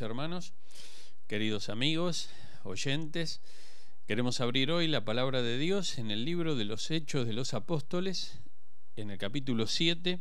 hermanos, 0.00 0.52
queridos 1.26 1.68
amigos, 1.68 2.28
oyentes. 2.64 3.40
Queremos 4.06 4.40
abrir 4.40 4.70
hoy 4.70 4.88
la 4.88 5.04
palabra 5.04 5.42
de 5.42 5.58
Dios 5.58 5.98
en 5.98 6.10
el 6.10 6.24
libro 6.24 6.54
de 6.56 6.64
los 6.64 6.90
Hechos 6.90 7.26
de 7.26 7.32
los 7.32 7.54
Apóstoles, 7.54 8.40
en 8.96 9.10
el 9.10 9.18
capítulo 9.18 9.66
7, 9.66 10.20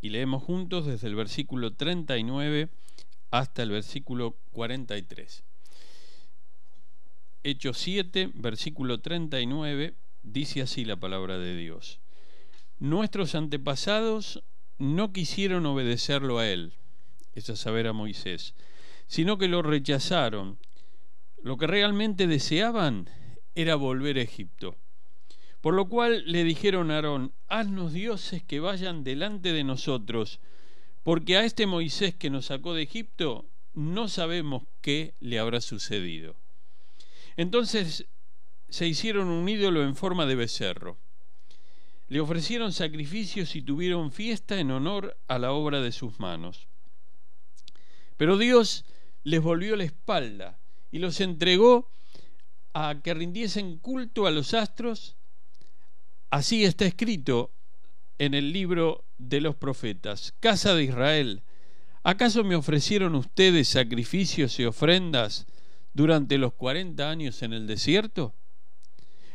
y 0.00 0.08
leemos 0.08 0.42
juntos 0.42 0.86
desde 0.86 1.08
el 1.08 1.14
versículo 1.14 1.74
39 1.74 2.68
hasta 3.30 3.62
el 3.62 3.70
versículo 3.70 4.36
43. 4.52 5.44
Hechos 7.42 7.78
7, 7.78 8.30
versículo 8.34 9.00
39, 9.00 9.94
dice 10.22 10.62
así 10.62 10.84
la 10.84 10.96
palabra 10.96 11.38
de 11.38 11.56
Dios. 11.56 12.00
Nuestros 12.78 13.34
antepasados 13.34 14.42
no 14.78 15.12
quisieron 15.12 15.66
obedecerlo 15.66 16.38
a 16.38 16.48
él, 16.48 16.74
es 17.34 17.50
a 17.50 17.56
saber 17.56 17.86
a 17.86 17.92
Moisés, 17.92 18.54
sino 19.06 19.38
que 19.38 19.48
lo 19.48 19.62
rechazaron. 19.62 20.58
Lo 21.42 21.56
que 21.56 21.66
realmente 21.66 22.26
deseaban 22.26 23.08
era 23.54 23.74
volver 23.74 24.18
a 24.18 24.22
Egipto. 24.22 24.76
Por 25.60 25.74
lo 25.74 25.88
cual 25.88 26.24
le 26.26 26.44
dijeron 26.44 26.90
a 26.90 26.96
Aarón, 26.96 27.32
haznos 27.48 27.92
dioses 27.92 28.42
que 28.42 28.60
vayan 28.60 29.04
delante 29.04 29.52
de 29.52 29.64
nosotros, 29.64 30.40
porque 31.02 31.36
a 31.36 31.44
este 31.44 31.66
Moisés 31.66 32.14
que 32.14 32.30
nos 32.30 32.46
sacó 32.46 32.74
de 32.74 32.82
Egipto 32.82 33.46
no 33.74 34.08
sabemos 34.08 34.64
qué 34.80 35.14
le 35.20 35.38
habrá 35.38 35.60
sucedido. 35.60 36.36
Entonces 37.36 38.06
se 38.68 38.86
hicieron 38.86 39.28
un 39.28 39.48
ídolo 39.48 39.84
en 39.84 39.96
forma 39.96 40.26
de 40.26 40.34
becerro. 40.34 40.98
Le 42.08 42.20
ofrecieron 42.20 42.72
sacrificios 42.72 43.56
y 43.56 43.62
tuvieron 43.62 44.12
fiesta 44.12 44.58
en 44.58 44.70
honor 44.70 45.16
a 45.28 45.38
la 45.38 45.52
obra 45.52 45.80
de 45.80 45.92
sus 45.92 46.20
manos. 46.20 46.68
Pero 48.16 48.36
Dios 48.36 48.84
les 49.24 49.42
volvió 49.42 49.74
la 49.74 49.84
espalda 49.84 50.58
y 50.92 50.98
los 50.98 51.20
entregó 51.20 51.90
a 52.74 53.00
que 53.02 53.14
rindiesen 53.14 53.78
culto 53.78 54.26
a 54.26 54.30
los 54.30 54.54
astros. 54.54 55.16
Así 56.30 56.64
está 56.64 56.84
escrito 56.84 57.50
en 58.18 58.34
el 58.34 58.52
libro 58.52 59.04
de 59.18 59.40
los 59.40 59.56
profetas. 59.56 60.34
Casa 60.40 60.74
de 60.74 60.84
Israel, 60.84 61.42
¿acaso 62.02 62.44
me 62.44 62.54
ofrecieron 62.56 63.14
ustedes 63.14 63.68
sacrificios 63.68 64.58
y 64.60 64.64
ofrendas 64.64 65.46
durante 65.94 66.38
los 66.38 66.52
cuarenta 66.52 67.10
años 67.10 67.42
en 67.42 67.52
el 67.52 67.66
desierto? 67.66 68.34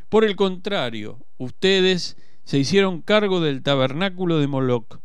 Por 0.09 0.23
el 0.23 0.35
contrario, 0.35 1.25
ustedes 1.37 2.17
se 2.43 2.57
hicieron 2.57 3.01
cargo 3.01 3.41
del 3.41 3.63
tabernáculo 3.63 4.39
de 4.39 4.47
Moloc, 4.47 4.99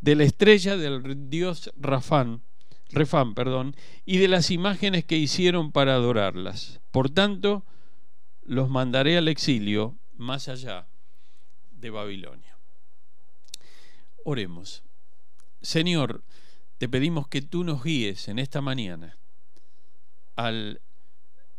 de 0.00 0.14
la 0.14 0.24
estrella 0.24 0.76
del 0.76 1.28
dios 1.28 1.72
Rafán, 1.76 2.42
Perdón, 2.92 3.74
y 4.04 4.18
de 4.18 4.28
las 4.28 4.50
imágenes 4.50 5.04
que 5.04 5.16
hicieron 5.16 5.72
para 5.72 5.94
adorarlas. 5.94 6.80
Por 6.90 7.10
tanto, 7.10 7.64
los 8.44 8.68
mandaré 8.68 9.16
al 9.16 9.28
exilio 9.28 9.96
más 10.16 10.48
allá 10.48 10.86
de 11.72 11.90
Babilonia. 11.90 12.56
Oremos. 14.24 14.84
Señor, 15.60 16.22
te 16.78 16.88
pedimos 16.88 17.28
que 17.28 17.42
tú 17.42 17.64
nos 17.64 17.82
guíes 17.82 18.28
en 18.28 18.38
esta 18.38 18.60
mañana 18.60 19.16
al 20.36 20.80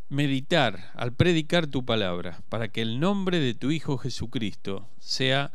meditar, 0.10 0.92
al 0.94 1.14
predicar 1.14 1.68
tu 1.68 1.86
palabra, 1.86 2.42
para 2.50 2.70
que 2.70 2.82
el 2.82 3.00
nombre 3.00 3.40
de 3.40 3.54
tu 3.54 3.72
Hijo 3.72 3.98
Jesucristo 3.98 4.88
sea 5.00 5.52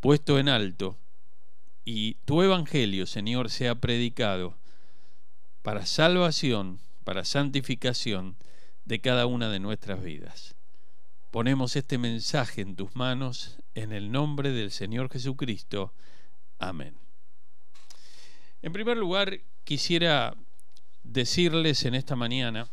puesto 0.00 0.38
en 0.38 0.48
alto 0.48 0.98
y 1.84 2.14
tu 2.24 2.42
Evangelio, 2.42 3.06
Señor, 3.06 3.50
sea 3.50 3.74
predicado 3.74 4.59
para 5.62 5.86
salvación, 5.86 6.80
para 7.04 7.24
santificación 7.24 8.36
de 8.84 9.00
cada 9.00 9.26
una 9.26 9.48
de 9.48 9.60
nuestras 9.60 10.02
vidas. 10.02 10.54
Ponemos 11.30 11.76
este 11.76 11.98
mensaje 11.98 12.62
en 12.62 12.76
tus 12.76 12.94
manos 12.96 13.58
en 13.74 13.92
el 13.92 14.10
nombre 14.10 14.50
del 14.50 14.70
Señor 14.70 15.10
Jesucristo. 15.10 15.92
Amén. 16.58 16.94
En 18.62 18.72
primer 18.72 18.96
lugar, 18.96 19.40
quisiera 19.64 20.34
decirles 21.02 21.84
en 21.84 21.94
esta 21.94 22.16
mañana 22.16 22.68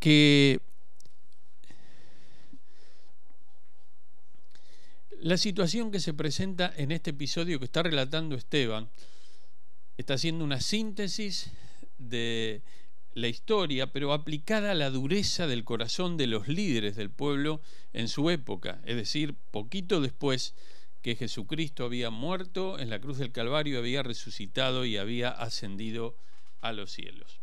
que 0.00 0.60
la 5.20 5.38
situación 5.38 5.90
que 5.90 6.00
se 6.00 6.12
presenta 6.12 6.72
en 6.76 6.92
este 6.92 7.10
episodio 7.10 7.58
que 7.58 7.64
está 7.64 7.82
relatando 7.82 8.34
Esteban 8.34 8.90
está 9.96 10.14
haciendo 10.14 10.44
una 10.44 10.60
síntesis 10.60 11.50
de 11.98 12.62
la 13.14 13.28
historia, 13.28 13.92
pero 13.92 14.12
aplicada 14.12 14.72
a 14.72 14.74
la 14.74 14.90
dureza 14.90 15.46
del 15.46 15.64
corazón 15.64 16.16
de 16.16 16.26
los 16.26 16.48
líderes 16.48 16.96
del 16.96 17.10
pueblo 17.10 17.60
en 17.92 18.08
su 18.08 18.28
época, 18.30 18.80
es 18.84 18.96
decir, 18.96 19.34
poquito 19.52 20.00
después 20.00 20.54
que 21.02 21.16
Jesucristo 21.16 21.84
había 21.84 22.10
muerto 22.10 22.78
en 22.78 22.90
la 22.90 22.98
cruz 22.98 23.18
del 23.18 23.30
Calvario, 23.30 23.78
había 23.78 24.02
resucitado 24.02 24.84
y 24.84 24.96
había 24.96 25.28
ascendido 25.28 26.16
a 26.60 26.72
los 26.72 26.90
cielos. 26.90 27.40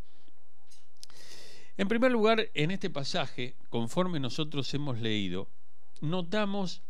En 1.77 1.87
primer 1.87 2.11
lugar, 2.11 2.49
en 2.53 2.71
este 2.71 2.89
pasaje, 2.89 3.55
conforme 3.69 4.19
nosotros 4.19 4.73
hemos 4.73 4.99
leído, 4.99 5.47
notamos 6.01 6.81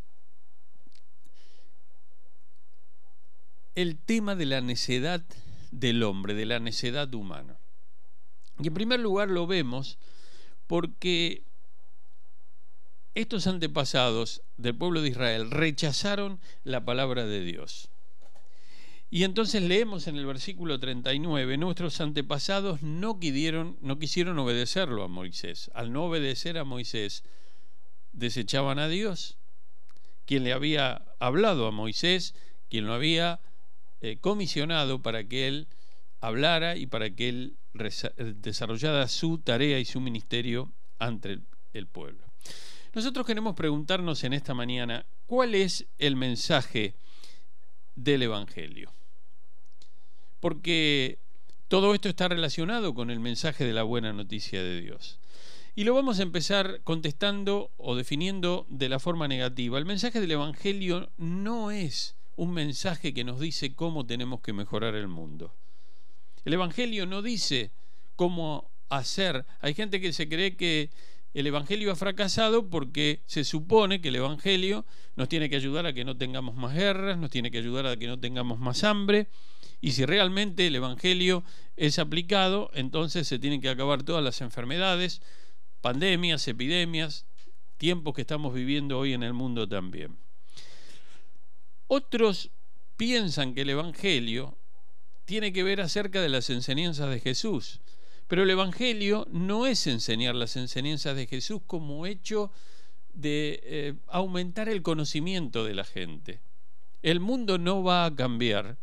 el 3.75 3.97
tema 3.97 4.35
de 4.35 4.45
la 4.45 4.61
necedad 4.61 5.23
del 5.71 6.03
hombre, 6.03 6.33
de 6.33 6.45
la 6.45 6.59
necedad 6.59 7.13
humana. 7.13 7.57
Y 8.59 8.67
en 8.67 8.73
primer 8.73 8.99
lugar 8.99 9.29
lo 9.29 9.47
vemos 9.47 9.97
porque 10.67 11.43
estos 13.15 13.47
antepasados 13.47 14.41
del 14.57 14.75
pueblo 14.75 15.01
de 15.01 15.09
Israel 15.09 15.51
rechazaron 15.51 16.39
la 16.63 16.85
palabra 16.85 17.25
de 17.25 17.43
Dios. 17.43 17.89
Y 19.09 19.25
entonces 19.25 19.61
leemos 19.61 20.07
en 20.07 20.15
el 20.15 20.25
versículo 20.25 20.79
39, 20.79 21.57
nuestros 21.57 21.99
antepasados 21.99 22.81
no, 22.81 23.19
no 23.81 23.99
quisieron 23.99 24.39
obedecerlo 24.39 25.03
a 25.03 25.09
Moisés. 25.09 25.69
Al 25.73 25.91
no 25.91 26.05
obedecer 26.05 26.57
a 26.57 26.63
Moisés, 26.63 27.25
desechaban 28.13 28.79
a 28.79 28.87
Dios, 28.87 29.37
quien 30.25 30.45
le 30.45 30.53
había 30.53 31.01
hablado 31.19 31.67
a 31.67 31.71
Moisés, 31.71 32.35
quien 32.69 32.85
lo 32.85 32.93
había 32.93 33.41
eh, 34.01 34.17
comisionado 34.19 35.01
para 35.01 35.23
que 35.23 35.47
él 35.47 35.67
hablara 36.19 36.75
y 36.75 36.87
para 36.87 37.09
que 37.09 37.29
él 37.29 37.55
desarrollara 38.35 39.07
su 39.07 39.37
tarea 39.39 39.79
y 39.79 39.85
su 39.85 39.99
ministerio 39.99 40.71
ante 40.99 41.39
el 41.73 41.87
pueblo. 41.87 42.31
Nosotros 42.93 43.25
queremos 43.25 43.55
preguntarnos 43.55 44.23
en 44.25 44.33
esta 44.33 44.53
mañana, 44.53 45.05
¿cuál 45.25 45.55
es 45.55 45.85
el 45.97 46.17
mensaje 46.17 46.93
del 47.95 48.23
Evangelio? 48.23 48.91
Porque 50.41 51.17
todo 51.69 51.93
esto 51.93 52.09
está 52.09 52.27
relacionado 52.27 52.93
con 52.93 53.09
el 53.09 53.21
mensaje 53.21 53.63
de 53.63 53.71
la 53.71 53.83
buena 53.83 54.11
noticia 54.11 54.61
de 54.61 54.81
Dios. 54.81 55.19
Y 55.73 55.85
lo 55.85 55.93
vamos 55.93 56.19
a 56.19 56.23
empezar 56.23 56.81
contestando 56.83 57.71
o 57.77 57.95
definiendo 57.95 58.65
de 58.67 58.89
la 58.89 58.99
forma 58.99 59.29
negativa. 59.29 59.77
El 59.77 59.85
mensaje 59.85 60.19
del 60.19 60.31
Evangelio 60.31 61.09
no 61.17 61.71
es 61.71 62.15
un 62.35 62.53
mensaje 62.53 63.13
que 63.13 63.23
nos 63.23 63.39
dice 63.39 63.75
cómo 63.75 64.05
tenemos 64.05 64.41
que 64.41 64.53
mejorar 64.53 64.95
el 64.95 65.07
mundo. 65.07 65.53
El 66.45 66.53
Evangelio 66.53 67.05
no 67.05 67.21
dice 67.21 67.71
cómo 68.15 68.71
hacer. 68.89 69.45
Hay 69.59 69.73
gente 69.73 70.01
que 70.01 70.13
se 70.13 70.27
cree 70.27 70.55
que 70.55 70.89
el 71.33 71.47
Evangelio 71.47 71.91
ha 71.91 71.95
fracasado 71.95 72.69
porque 72.69 73.21
se 73.25 73.43
supone 73.43 74.01
que 74.01 74.09
el 74.09 74.17
Evangelio 74.17 74.85
nos 75.15 75.29
tiene 75.29 75.49
que 75.49 75.55
ayudar 75.55 75.85
a 75.85 75.93
que 75.93 76.03
no 76.03 76.17
tengamos 76.17 76.55
más 76.55 76.73
guerras, 76.73 77.17
nos 77.17 77.29
tiene 77.29 77.51
que 77.51 77.57
ayudar 77.57 77.85
a 77.85 77.97
que 77.97 78.07
no 78.07 78.19
tengamos 78.19 78.59
más 78.59 78.83
hambre. 78.83 79.27
Y 79.79 79.93
si 79.93 80.05
realmente 80.05 80.67
el 80.67 80.75
Evangelio 80.75 81.43
es 81.77 81.99
aplicado, 81.99 82.69
entonces 82.73 83.27
se 83.27 83.39
tienen 83.39 83.61
que 83.61 83.69
acabar 83.69 84.03
todas 84.03 84.23
las 84.23 84.41
enfermedades, 84.41 85.21
pandemias, 85.81 86.47
epidemias, 86.47 87.25
tiempos 87.77 88.13
que 88.13 88.21
estamos 88.21 88.53
viviendo 88.53 88.99
hoy 88.99 89.13
en 89.13 89.23
el 89.23 89.33
mundo 89.33 89.67
también. 89.67 90.17
Otros 91.93 92.51
piensan 92.95 93.53
que 93.53 93.63
el 93.63 93.69
Evangelio 93.71 94.57
tiene 95.25 95.51
que 95.51 95.61
ver 95.61 95.81
acerca 95.81 96.21
de 96.21 96.29
las 96.29 96.49
enseñanzas 96.49 97.09
de 97.09 97.19
Jesús, 97.19 97.81
pero 98.29 98.43
el 98.43 98.49
Evangelio 98.49 99.27
no 99.29 99.67
es 99.67 99.87
enseñar 99.87 100.35
las 100.35 100.55
enseñanzas 100.55 101.17
de 101.17 101.27
Jesús 101.27 101.61
como 101.67 102.05
hecho 102.05 102.49
de 103.13 103.59
eh, 103.65 103.93
aumentar 104.07 104.69
el 104.69 104.83
conocimiento 104.83 105.65
de 105.65 105.75
la 105.75 105.83
gente. 105.83 106.39
El 107.01 107.19
mundo 107.19 107.57
no 107.57 107.83
va 107.83 108.05
a 108.05 108.15
cambiar 108.15 108.77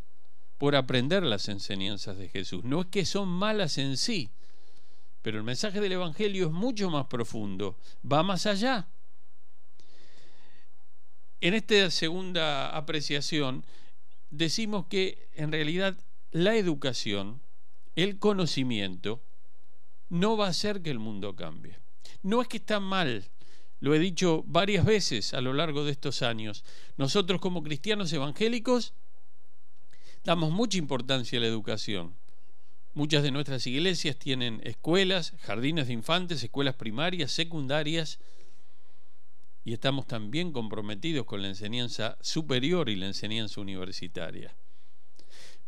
por 0.58 0.76
aprender 0.76 1.22
las 1.22 1.49
enseñanzas 1.49 2.19
de 2.19 2.28
Jesús. 2.28 2.62
No 2.62 2.82
es 2.82 2.87
que 2.88 3.06
son 3.06 3.31
malas 3.31 3.78
en 3.78 3.96
sí, 3.96 4.28
pero 5.22 5.38
el 5.38 5.44
mensaje 5.44 5.81
del 5.81 5.93
Evangelio 5.93 6.49
es 6.49 6.52
mucho 6.52 6.90
más 6.90 7.06
profundo, 7.06 7.78
va 8.05 8.22
más 8.22 8.44
allá. 8.44 8.87
En 11.40 11.55
esta 11.55 11.90
segunda 11.90 12.76
apreciación 12.76 13.64
decimos 14.31 14.87
que 14.87 15.29
en 15.35 15.52
realidad 15.52 15.96
la 16.32 16.56
educación 16.56 17.40
el 17.94 18.19
conocimiento 18.19 19.23
no 20.08 20.37
va 20.37 20.46
a 20.46 20.50
hacer 20.50 20.82
que 20.82 20.90
el 20.90 20.99
mundo 20.99 21.37
cambie. 21.37 21.79
No 22.23 22.43
es 22.43 22.49
que 22.49 22.56
está 22.56 22.81
mal, 22.81 23.31
lo 23.81 23.94
he 23.94 24.00
dicho 24.00 24.43
varias 24.46 24.85
veces 24.85 25.32
a 25.32 25.40
lo 25.40 25.52
largo 25.52 25.85
de 25.85 25.93
estos 25.93 26.23
años. 26.23 26.64
Nosotros 26.96 27.41
como 27.41 27.62
cristianos 27.62 28.12
evangélicos 28.12 28.94
damos 30.25 30.50
mucha 30.50 30.79
importancia 30.79 31.38
a 31.38 31.43
la 31.43 31.46
educación. 31.46 32.14
Muchas 32.94 33.23
de 33.23 33.31
nuestras 33.31 33.64
iglesias 33.69 34.17
tienen 34.17 34.61
escuelas, 34.64 35.34
jardines 35.43 35.87
de 35.87 35.93
infantes, 35.93 36.43
escuelas 36.43 36.75
primarias, 36.75 37.31
secundarias, 37.31 38.19
y 39.64 39.72
estamos 39.72 40.06
también 40.06 40.52
comprometidos 40.52 41.26
con 41.26 41.43
la 41.43 41.49
enseñanza 41.49 42.16
superior 42.20 42.88
y 42.88 42.96
la 42.96 43.06
enseñanza 43.06 43.60
universitaria. 43.60 44.55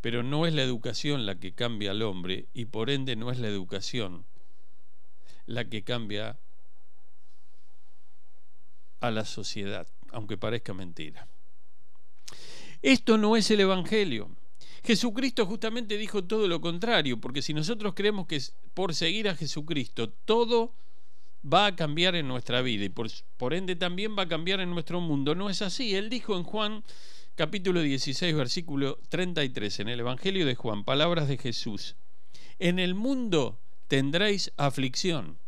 Pero 0.01 0.23
no 0.23 0.47
es 0.47 0.55
la 0.55 0.63
educación 0.63 1.27
la 1.27 1.39
que 1.39 1.53
cambia 1.53 1.91
al 1.91 2.03
hombre 2.03 2.47
y 2.55 2.67
por 2.67 2.91
ende 2.91 3.17
no 3.17 3.31
es 3.31 3.39
la 3.39 3.49
educación 3.49 4.25
la 5.47 5.69
que 5.69 5.83
cambia 5.83 6.39
a 9.01 9.11
la 9.11 9.25
sociedad, 9.25 9.87
aunque 10.13 10.37
parezca 10.37 10.73
mentira. 10.73 11.27
Esto 12.83 13.19
no 13.19 13.37
es 13.37 13.51
el 13.51 13.61
Evangelio. 13.61 14.31
Jesucristo 14.85 15.45
justamente 15.45 15.99
dijo 15.99 16.25
todo 16.25 16.49
lo 16.49 16.61
contrario, 16.61 17.21
porque 17.21 17.43
si 17.43 17.53
nosotros 17.53 17.93
creemos 17.95 18.27
que 18.27 18.41
por 18.73 18.95
seguir 18.95 19.29
a 19.29 19.37
Jesucristo 19.37 20.09
todo 20.09 20.73
va 21.45 21.67
a 21.67 21.77
cambiar 21.77 22.15
en 22.17 22.29
nuestra 22.29 22.63
vida 22.63 22.85
y 22.85 22.89
por, 22.89 23.55
ende 23.55 23.77
también 23.77 24.17
va 24.17 24.25
a 24.25 24.29
cambiar 24.29 24.61
en 24.61 24.71
nuestro 24.71 25.01
mundo, 25.01 25.35
no 25.35 25.51
es 25.51 25.63
así. 25.63 25.95
Él 25.95 26.11
dijo 26.11 26.37
en 26.37 26.45
Juan 26.45 26.85
capítulo 27.35 27.81
16, 27.81 28.35
versículo 28.35 28.99
33, 29.09 29.81
en 29.81 29.89
el 29.89 30.01
Evangelio 30.01 30.45
de 30.45 30.55
Juan, 30.55 30.85
palabras 30.85 31.29
de 31.29 31.39
Jesús, 31.39 31.97
en 32.59 32.79
el 32.79 32.95
mundo 32.95 33.59
tendréis 33.89 34.53
aflicción. 34.57 35.39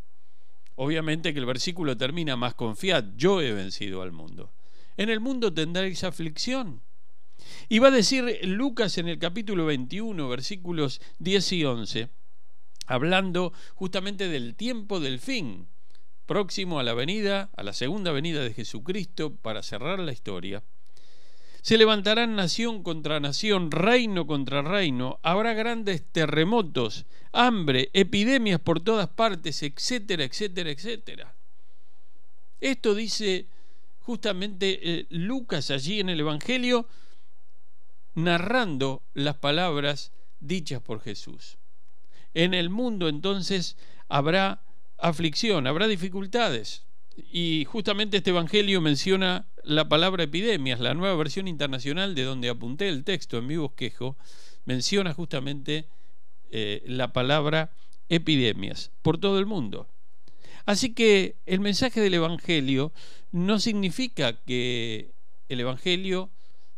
Obviamente 0.75 1.35
que 1.35 1.39
el 1.39 1.47
versículo 1.47 1.97
termina 1.97 2.37
más 2.37 2.55
confiad, 2.55 3.05
yo 3.17 3.43
he 3.43 3.53
vencido 3.53 4.03
al 4.03 4.13
mundo. 4.13 4.51
En 4.97 5.11
el 5.11 5.21
mundo 5.21 5.53
tendréis 5.53 6.05
aflicción. 6.05 6.81
Y 7.69 7.79
va 7.81 7.89
a 7.89 7.93
decir 7.93 8.39
Lucas 8.45 8.99
en 8.99 9.09
el 9.09 9.19
capítulo 9.19 9.67
21, 9.67 10.29
versículos 10.29 11.01
10 11.19 11.53
y 11.53 11.65
11, 11.65 12.09
hablando 12.87 13.53
justamente 13.75 14.29
del 14.29 14.55
tiempo 14.55 15.01
del 15.01 15.19
fin, 15.19 15.67
próximo 16.27 16.79
a 16.79 16.83
la 16.83 16.95
venida, 16.95 17.51
a 17.57 17.63
la 17.63 17.73
segunda 17.73 18.13
venida 18.13 18.43
de 18.43 18.55
Jesucristo, 18.55 19.35
para 19.35 19.63
cerrar 19.63 19.99
la 19.99 20.13
historia. 20.13 20.63
Se 21.63 21.79
levantarán 21.79 22.35
nación 22.35 22.83
contra 22.83 23.21
nación, 23.21 23.71
reino 23.71 24.27
contra 24.27 24.63
reino, 24.63 25.21
habrá 25.23 25.55
grandes 25.55 26.05
terremotos, 26.11 27.07
hambre, 27.33 27.91
epidemias 27.93 28.61
por 28.61 28.81
todas 28.81 29.09
partes, 29.09 29.63
etcétera, 29.63 30.25
etcétera, 30.25 30.71
etcétera. 30.71 31.35
Esto 32.61 32.95
dice 32.95 33.47
justamente 34.01 34.81
eh, 34.83 35.07
Lucas 35.11 35.71
allí 35.71 36.01
en 36.01 36.09
el 36.09 36.21
Evangelio, 36.21 36.89
narrando 38.15 39.03
las 39.15 39.37
palabras 39.37 40.13
dichas 40.41 40.83
por 40.83 41.01
Jesús. 41.01 41.59
En 42.35 42.55
el 42.55 42.71
mundo 42.71 43.09
entonces 43.09 43.77
habrá 44.09 44.63
aflicción, 45.03 45.67
habrá 45.67 45.87
dificultades. 45.89 46.85
Y 47.31 47.67
justamente 47.67 48.19
este 48.19 48.31
Evangelio 48.31 48.81
menciona 48.81 49.47
la 49.63 49.89
palabra 49.89 50.25
epidemias, 50.25 50.81
la 50.81 50.95
nueva 50.95 51.15
versión 51.17 51.47
internacional 51.47 52.15
de 52.15 52.23
donde 52.23 52.49
apunté 52.49 52.89
el 52.89 53.05
texto 53.05 53.37
en 53.37 53.47
mi 53.47 53.57
bosquejo, 53.57 54.17
menciona 54.65 55.13
justamente 55.13 55.89
eh, 56.51 56.83
la 56.87 57.13
palabra 57.13 57.73
epidemias 58.09 58.93
por 59.03 59.19
todo 59.19 59.39
el 59.39 59.47
mundo. 59.47 59.89
Así 60.65 60.95
que 60.95 61.37
el 61.45 61.61
mensaje 61.61 62.01
del 62.01 62.15
Evangelio 62.15 62.93
no 63.33 63.59
significa 63.59 64.41
que 64.45 65.13
el 65.49 65.61
Evangelio 65.61 66.31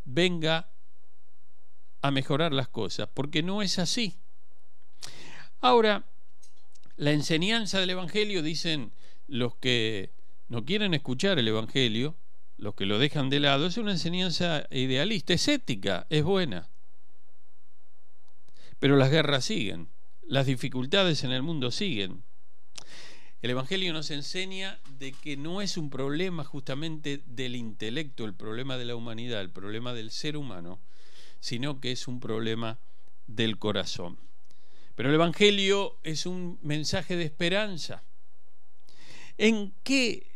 venga 0.04 0.68
a 2.00 2.10
mejorar 2.10 2.52
las 2.52 2.68
cosas, 2.68 3.08
porque 3.12 3.42
no 3.42 3.62
es 3.62 3.78
así. 3.78 4.16
Ahora, 5.60 6.04
la 6.96 7.12
enseñanza 7.12 7.80
del 7.80 7.90
Evangelio, 7.90 8.42
dicen 8.42 8.92
los 9.26 9.56
que 9.56 10.10
no 10.48 10.64
quieren 10.64 10.94
escuchar 10.94 11.38
el 11.38 11.48
Evangelio, 11.48 12.16
los 12.56 12.74
que 12.74 12.86
lo 12.86 12.98
dejan 12.98 13.30
de 13.30 13.40
lado, 13.40 13.66
es 13.66 13.76
una 13.76 13.92
enseñanza 13.92 14.66
idealista, 14.70 15.32
es 15.32 15.48
ética, 15.48 16.06
es 16.10 16.22
buena. 16.22 16.68
Pero 18.78 18.96
las 18.96 19.10
guerras 19.10 19.44
siguen, 19.44 19.88
las 20.26 20.46
dificultades 20.46 21.24
en 21.24 21.32
el 21.32 21.42
mundo 21.42 21.70
siguen. 21.70 22.22
El 23.42 23.50
Evangelio 23.50 23.92
nos 23.92 24.10
enseña 24.10 24.78
de 24.98 25.12
que 25.12 25.36
no 25.36 25.60
es 25.60 25.76
un 25.76 25.90
problema 25.90 26.44
justamente 26.44 27.22
del 27.26 27.56
intelecto, 27.56 28.24
el 28.24 28.34
problema 28.34 28.78
de 28.78 28.86
la 28.86 28.96
humanidad, 28.96 29.40
el 29.40 29.50
problema 29.50 29.92
del 29.92 30.10
ser 30.10 30.36
humano, 30.36 30.80
sino 31.40 31.80
que 31.80 31.92
es 31.92 32.08
un 32.08 32.20
problema 32.20 32.78
del 33.26 33.58
corazón. 33.58 34.18
Pero 34.94 35.08
el 35.08 35.14
Evangelio 35.14 35.96
es 36.02 36.26
un 36.26 36.58
mensaje 36.62 37.16
de 37.16 37.24
esperanza. 37.24 38.02
¿En 39.38 39.72
qué 39.82 40.26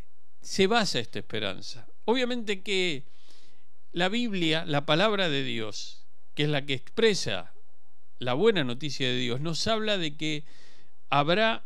se 0.40 0.66
basa 0.66 0.99
esta 0.99 1.19
esperanza? 1.19 1.87
Obviamente 2.05 2.62
que 2.62 3.05
la 3.93 4.08
Biblia, 4.08 4.64
la 4.66 4.87
palabra 4.87 5.28
de 5.28 5.44
Dios, 5.44 6.05
que 6.34 6.44
es 6.44 6.49
la 6.49 6.66
que 6.66 6.75
expresa 6.75 7.52
la 8.19 8.34
buena 8.34 8.64
noticia 8.64 9.08
de 9.08 9.16
Dios, 9.16 9.40
nos 9.40 9.66
habla 9.66 9.99
de 9.99 10.16
que 10.16 10.44
habrá 11.11 11.64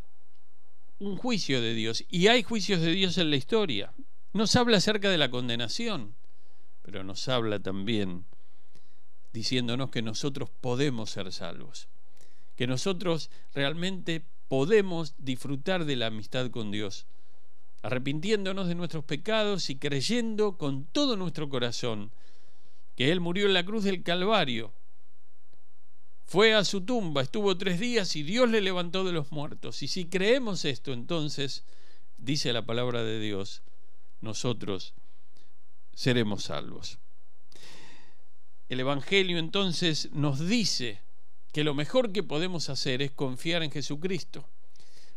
un 0.99 1.17
juicio 1.17 1.61
de 1.61 1.75
Dios 1.75 2.05
y 2.09 2.29
hay 2.29 2.43
juicios 2.43 2.81
de 2.81 2.93
Dios 2.93 3.19
en 3.19 3.31
la 3.31 3.37
historia. 3.37 3.93
Nos 4.33 4.57
habla 4.57 4.77
acerca 4.77 5.11
de 5.11 5.19
la 5.19 5.31
condenación, 5.31 6.15
pero 6.83 7.05
nos 7.05 7.29
habla 7.29 7.59
también 7.59 8.25
diciéndonos 9.33 9.91
que 9.91 10.03
nosotros 10.03 10.51
podemos 10.61 11.11
ser 11.11 11.33
salvos, 11.33 11.89
que 12.57 12.67
nosotros 12.67 13.31
realmente 13.55 14.25
podemos 14.49 15.15
disfrutar 15.19 15.85
de 15.85 15.97
la 15.97 16.07
amistad 16.07 16.51
con 16.51 16.71
Dios 16.71 17.07
arrepintiéndonos 17.83 18.69
de 18.69 18.77
nuestros 18.77 19.05
pecados 19.05 19.69
y 19.69 19.77
creyendo 19.77 20.57
con 20.57 20.85
todo 20.85 21.17
nuestro 21.17 21.49
corazón 21.49 22.13
que 22.95 23.11
Él 23.11 23.21
murió 23.21 23.47
en 23.47 23.55
la 23.55 23.65
cruz 23.65 23.85
del 23.85 24.03
Calvario. 24.03 24.73
Fue 26.25 26.55
a 26.55 26.65
su 26.65 26.83
tumba, 26.83 27.23
estuvo 27.23 27.59
tres 27.59 27.81
días 27.81 28.15
y 28.17 28.23
Dios 28.23 28.49
le 28.49 28.61
levantó 28.61 29.05
de 29.05 29.13
los 29.13 29.33
muertos. 29.33 29.83
Y 29.83 29.89
si 29.89 30.07
creemos 30.07 30.65
esto, 30.65 30.93
entonces, 30.93 31.65
dice 32.17 32.53
la 32.53 32.65
palabra 32.65 33.03
de 33.03 33.19
Dios, 33.19 33.63
nosotros 34.21 34.95
seremos 35.93 36.45
salvos. 36.45 36.99
El 38.69 38.81
Evangelio 38.81 39.39
entonces 39.39 40.11
nos 40.13 40.47
dice 40.47 41.01
que 41.53 41.65
lo 41.65 41.75
mejor 41.75 42.13
que 42.13 42.23
podemos 42.23 42.69
hacer 42.71 43.03
es 43.03 43.11
confiar 43.11 43.63
en 43.63 43.71
Jesucristo. 43.71 44.49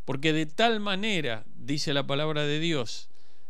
Porque 0.04 0.34
de 0.34 0.46
tal 0.46 0.80
manera, 0.80 1.46
dice 1.56 1.94
la 1.94 2.06
palabra 2.06 2.44
de 2.44 2.60
Dios, 2.60 3.10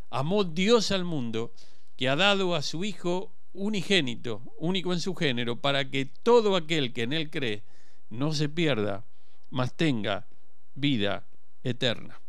amó 0.10 0.44
Dios 0.44 0.92
al 0.92 1.04
mundo, 1.04 1.52
que 1.98 2.08
ha 2.08 2.16
dado 2.16 2.56
a 2.56 2.62
su 2.62 2.86
Hijo 2.86 3.32
unigénito, 3.54 4.42
único 4.58 4.94
en 4.94 5.00
su 5.00 5.16
género, 5.16 5.60
para 5.60 5.90
que 5.90 6.06
todo 6.06 6.56
aquel 6.56 6.94
que 6.94 7.04
en 7.04 7.14
él 7.14 7.30
cree 7.30 7.64
no 8.10 8.34
se 8.34 8.50
pierda, 8.50 9.06
mas 9.50 9.74
tenga 9.74 10.28
vida 10.76 11.26
eterna. 11.64 12.22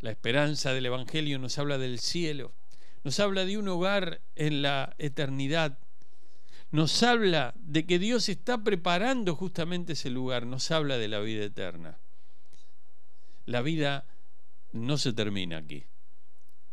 La 0.00 0.10
esperanza 0.10 0.72
del 0.72 0.86
Evangelio 0.86 1.38
nos 1.38 1.58
habla 1.58 1.78
del 1.78 1.98
cielo, 1.98 2.52
nos 3.04 3.20
habla 3.20 3.44
de 3.44 3.58
un 3.58 3.68
hogar 3.68 4.20
en 4.34 4.62
la 4.62 4.94
eternidad, 4.98 5.78
nos 6.70 7.02
habla 7.02 7.54
de 7.56 7.86
que 7.86 7.98
Dios 7.98 8.28
está 8.28 8.62
preparando 8.62 9.34
justamente 9.34 9.94
ese 9.94 10.10
lugar, 10.10 10.46
nos 10.46 10.70
habla 10.70 10.98
de 10.98 11.08
la 11.08 11.20
vida 11.20 11.44
eterna 11.44 11.98
la 13.48 13.62
vida 13.62 14.04
no 14.72 14.98
se 14.98 15.14
termina 15.14 15.56
aquí. 15.56 15.84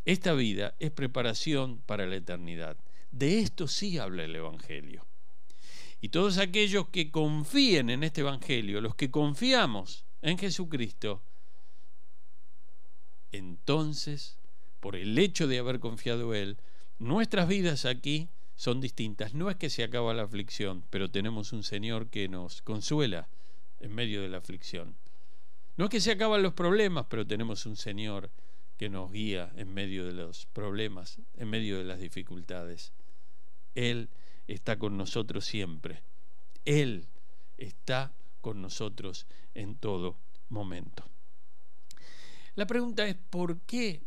Esta 0.03 0.33
vida 0.33 0.75
es 0.79 0.91
preparación 0.91 1.81
para 1.85 2.05
la 2.05 2.17
eternidad. 2.17 2.77
De 3.11 3.39
esto 3.39 3.67
sí 3.67 3.97
habla 3.97 4.25
el 4.25 4.35
Evangelio. 4.35 5.07
Y 6.01 6.09
todos 6.09 6.37
aquellos 6.37 6.89
que 6.89 7.11
confíen 7.11 7.89
en 7.89 8.03
este 8.03 8.21
Evangelio, 8.21 8.81
los 8.81 8.93
que 8.93 9.09
confiamos 9.09 10.03
en 10.21 10.37
Jesucristo, 10.37 11.23
entonces, 13.31 14.37
por 14.81 14.97
el 14.97 15.17
hecho 15.17 15.47
de 15.47 15.59
haber 15.59 15.79
confiado 15.79 16.33
Él, 16.35 16.57
nuestras 16.99 17.47
vidas 17.47 17.85
aquí 17.85 18.29
son 18.55 18.81
distintas. 18.81 19.33
No 19.33 19.49
es 19.49 19.57
que 19.57 19.69
se 19.69 19.83
acaba 19.83 20.13
la 20.13 20.23
aflicción, 20.23 20.83
pero 20.89 21.09
tenemos 21.09 21.53
un 21.53 21.63
Señor 21.63 22.07
que 22.07 22.27
nos 22.27 22.61
consuela 22.61 23.27
en 23.79 23.93
medio 23.93 24.21
de 24.21 24.29
la 24.29 24.37
aflicción. 24.37 24.95
No 25.77 25.85
es 25.85 25.91
que 25.91 25.99
se 25.99 26.11
acaban 26.11 26.41
los 26.41 26.53
problemas, 26.53 27.05
pero 27.09 27.27
tenemos 27.27 27.65
un 27.65 27.75
Señor 27.75 28.29
que 28.77 28.89
nos 28.89 29.11
guía 29.11 29.51
en 29.55 29.73
medio 29.73 30.05
de 30.05 30.13
los 30.13 30.47
problemas, 30.47 31.19
en 31.37 31.49
medio 31.49 31.77
de 31.77 31.83
las 31.83 31.99
dificultades. 31.99 32.93
Él 33.73 34.09
está 34.47 34.77
con 34.77 34.97
nosotros 34.97 35.45
siempre. 35.45 36.01
Él 36.63 37.05
está 37.57 38.13
con 38.41 38.61
nosotros 38.61 39.27
en 39.53 39.75
todo 39.75 40.17
momento. 40.49 41.03
La 42.55 42.65
pregunta 42.65 43.05
es, 43.05 43.15
¿por 43.15 43.59
qué 43.61 44.01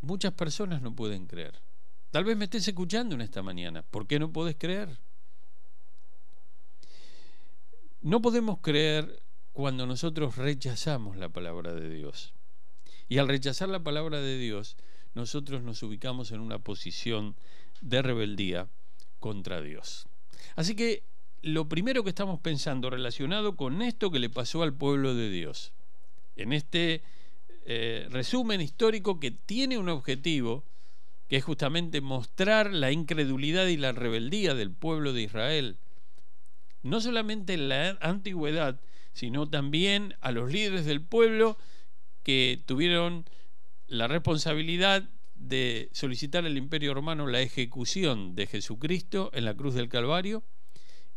muchas 0.00 0.32
personas 0.32 0.82
no 0.82 0.94
pueden 0.94 1.26
creer? 1.26 1.60
Tal 2.14 2.22
vez 2.22 2.36
me 2.36 2.44
estés 2.44 2.68
escuchando 2.68 3.16
en 3.16 3.22
esta 3.22 3.42
mañana. 3.42 3.82
¿Por 3.82 4.06
qué 4.06 4.20
no 4.20 4.32
puedes 4.32 4.54
creer? 4.54 5.00
No 8.02 8.22
podemos 8.22 8.60
creer 8.60 9.20
cuando 9.52 9.84
nosotros 9.84 10.36
rechazamos 10.36 11.16
la 11.16 11.28
palabra 11.28 11.74
de 11.74 11.90
Dios. 11.90 12.32
Y 13.08 13.18
al 13.18 13.26
rechazar 13.26 13.68
la 13.68 13.82
palabra 13.82 14.20
de 14.20 14.38
Dios, 14.38 14.76
nosotros 15.14 15.64
nos 15.64 15.82
ubicamos 15.82 16.30
en 16.30 16.38
una 16.38 16.60
posición 16.60 17.34
de 17.80 18.00
rebeldía 18.00 18.68
contra 19.18 19.60
Dios. 19.60 20.06
Así 20.54 20.76
que 20.76 21.02
lo 21.42 21.68
primero 21.68 22.04
que 22.04 22.10
estamos 22.10 22.38
pensando 22.38 22.90
relacionado 22.90 23.56
con 23.56 23.82
esto 23.82 24.12
que 24.12 24.20
le 24.20 24.30
pasó 24.30 24.62
al 24.62 24.72
pueblo 24.72 25.16
de 25.16 25.30
Dios, 25.30 25.72
en 26.36 26.52
este 26.52 27.02
eh, 27.66 28.06
resumen 28.08 28.60
histórico 28.60 29.18
que 29.18 29.32
tiene 29.32 29.78
un 29.78 29.88
objetivo, 29.88 30.62
es 31.36 31.44
justamente 31.44 32.00
mostrar 32.00 32.72
la 32.72 32.92
incredulidad 32.92 33.66
y 33.66 33.76
la 33.76 33.92
rebeldía 33.92 34.54
del 34.54 34.70
pueblo 34.70 35.12
de 35.12 35.22
Israel, 35.22 35.78
no 36.82 37.00
solamente 37.00 37.54
en 37.54 37.68
la 37.68 37.98
antigüedad, 38.00 38.80
sino 39.12 39.48
también 39.48 40.14
a 40.20 40.32
los 40.32 40.52
líderes 40.52 40.84
del 40.84 41.00
pueblo 41.00 41.56
que 42.22 42.62
tuvieron 42.66 43.24
la 43.86 44.08
responsabilidad 44.08 45.08
de 45.34 45.88
solicitar 45.92 46.44
al 46.44 46.56
imperio 46.56 46.94
romano 46.94 47.26
la 47.26 47.40
ejecución 47.40 48.34
de 48.34 48.46
Jesucristo 48.46 49.30
en 49.34 49.44
la 49.44 49.54
cruz 49.54 49.74
del 49.74 49.88
Calvario 49.88 50.42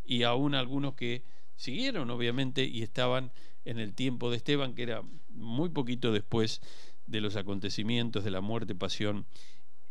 y 0.03 0.23
aún 0.23 0.55
algunos 0.55 0.95
que 0.95 1.23
siguieron 1.55 2.09
obviamente 2.11 2.65
y 2.65 2.81
estaban 2.81 3.31
en 3.65 3.79
el 3.79 3.93
tiempo 3.93 4.29
de 4.29 4.37
Esteban, 4.37 4.73
que 4.73 4.83
era 4.83 5.01
muy 5.29 5.69
poquito 5.69 6.11
después 6.11 6.61
de 7.05 7.21
los 7.21 7.35
acontecimientos 7.35 8.23
de 8.23 8.31
la 8.31 8.41
muerte, 8.41 8.75
pasión 8.75 9.25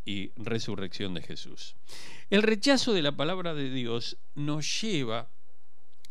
y 0.06 0.30
resurrección 0.36 1.12
de 1.12 1.20
Jesús. 1.20 1.76
El 2.30 2.42
rechazo 2.42 2.94
de 2.94 3.02
la 3.02 3.16
palabra 3.16 3.52
de 3.52 3.68
Dios 3.68 4.16
nos 4.34 4.80
lleva 4.80 5.28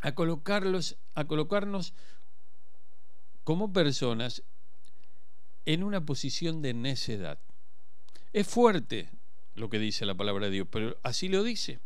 a 0.02 0.14
colocarlos 0.14 0.98
a 1.16 1.26
colocarnos 1.26 1.94
como 3.44 3.72
personas 3.72 4.44
en 5.66 5.84
una 5.84 6.06
posición 6.06 6.62
de 6.62 6.74
necedad. 6.74 7.40
Es 8.34 8.48
fuerte 8.48 9.10
lo 9.56 9.70
que 9.70 9.80
dice 9.80 10.06
la 10.06 10.16
palabra 10.16 10.48
de 10.48 10.52
Dios, 10.52 10.68
pero 10.70 10.98
así 11.04 11.30
lo 11.30 11.42
dice. 11.42 11.80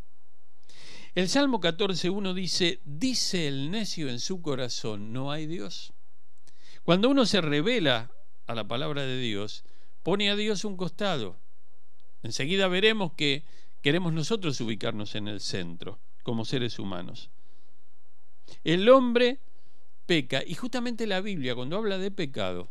El 1.15 1.29
Salmo 1.29 1.59
14.1 1.59 2.33
dice, 2.33 2.81
dice 2.85 3.47
el 3.47 3.71
necio 3.71 4.09
en 4.09 4.19
su 4.19 4.41
corazón, 4.41 5.13
no 5.13 5.31
hay 5.31 5.45
Dios. 5.45 5.93
Cuando 6.83 7.09
uno 7.09 7.25
se 7.25 7.41
revela 7.41 8.11
a 8.47 8.55
la 8.55 8.67
palabra 8.67 9.03
de 9.03 9.19
Dios, 9.19 9.63
pone 10.01 10.31
a 10.31 10.35
Dios 10.35 10.65
un 10.65 10.75
costado. 10.75 11.37
Enseguida 12.23 12.67
veremos 12.67 13.13
que 13.13 13.43
queremos 13.81 14.13
nosotros 14.13 14.59
ubicarnos 14.61 15.15
en 15.15 15.27
el 15.27 15.39
centro 15.39 15.99
como 16.23 16.45
seres 16.45 16.79
humanos. 16.79 17.29
El 18.63 18.89
hombre 18.89 19.39
peca, 20.05 20.43
y 20.45 20.55
justamente 20.55 21.07
la 21.07 21.21
Biblia 21.21 21.55
cuando 21.55 21.77
habla 21.77 21.97
de 21.97 22.11
pecado, 22.11 22.69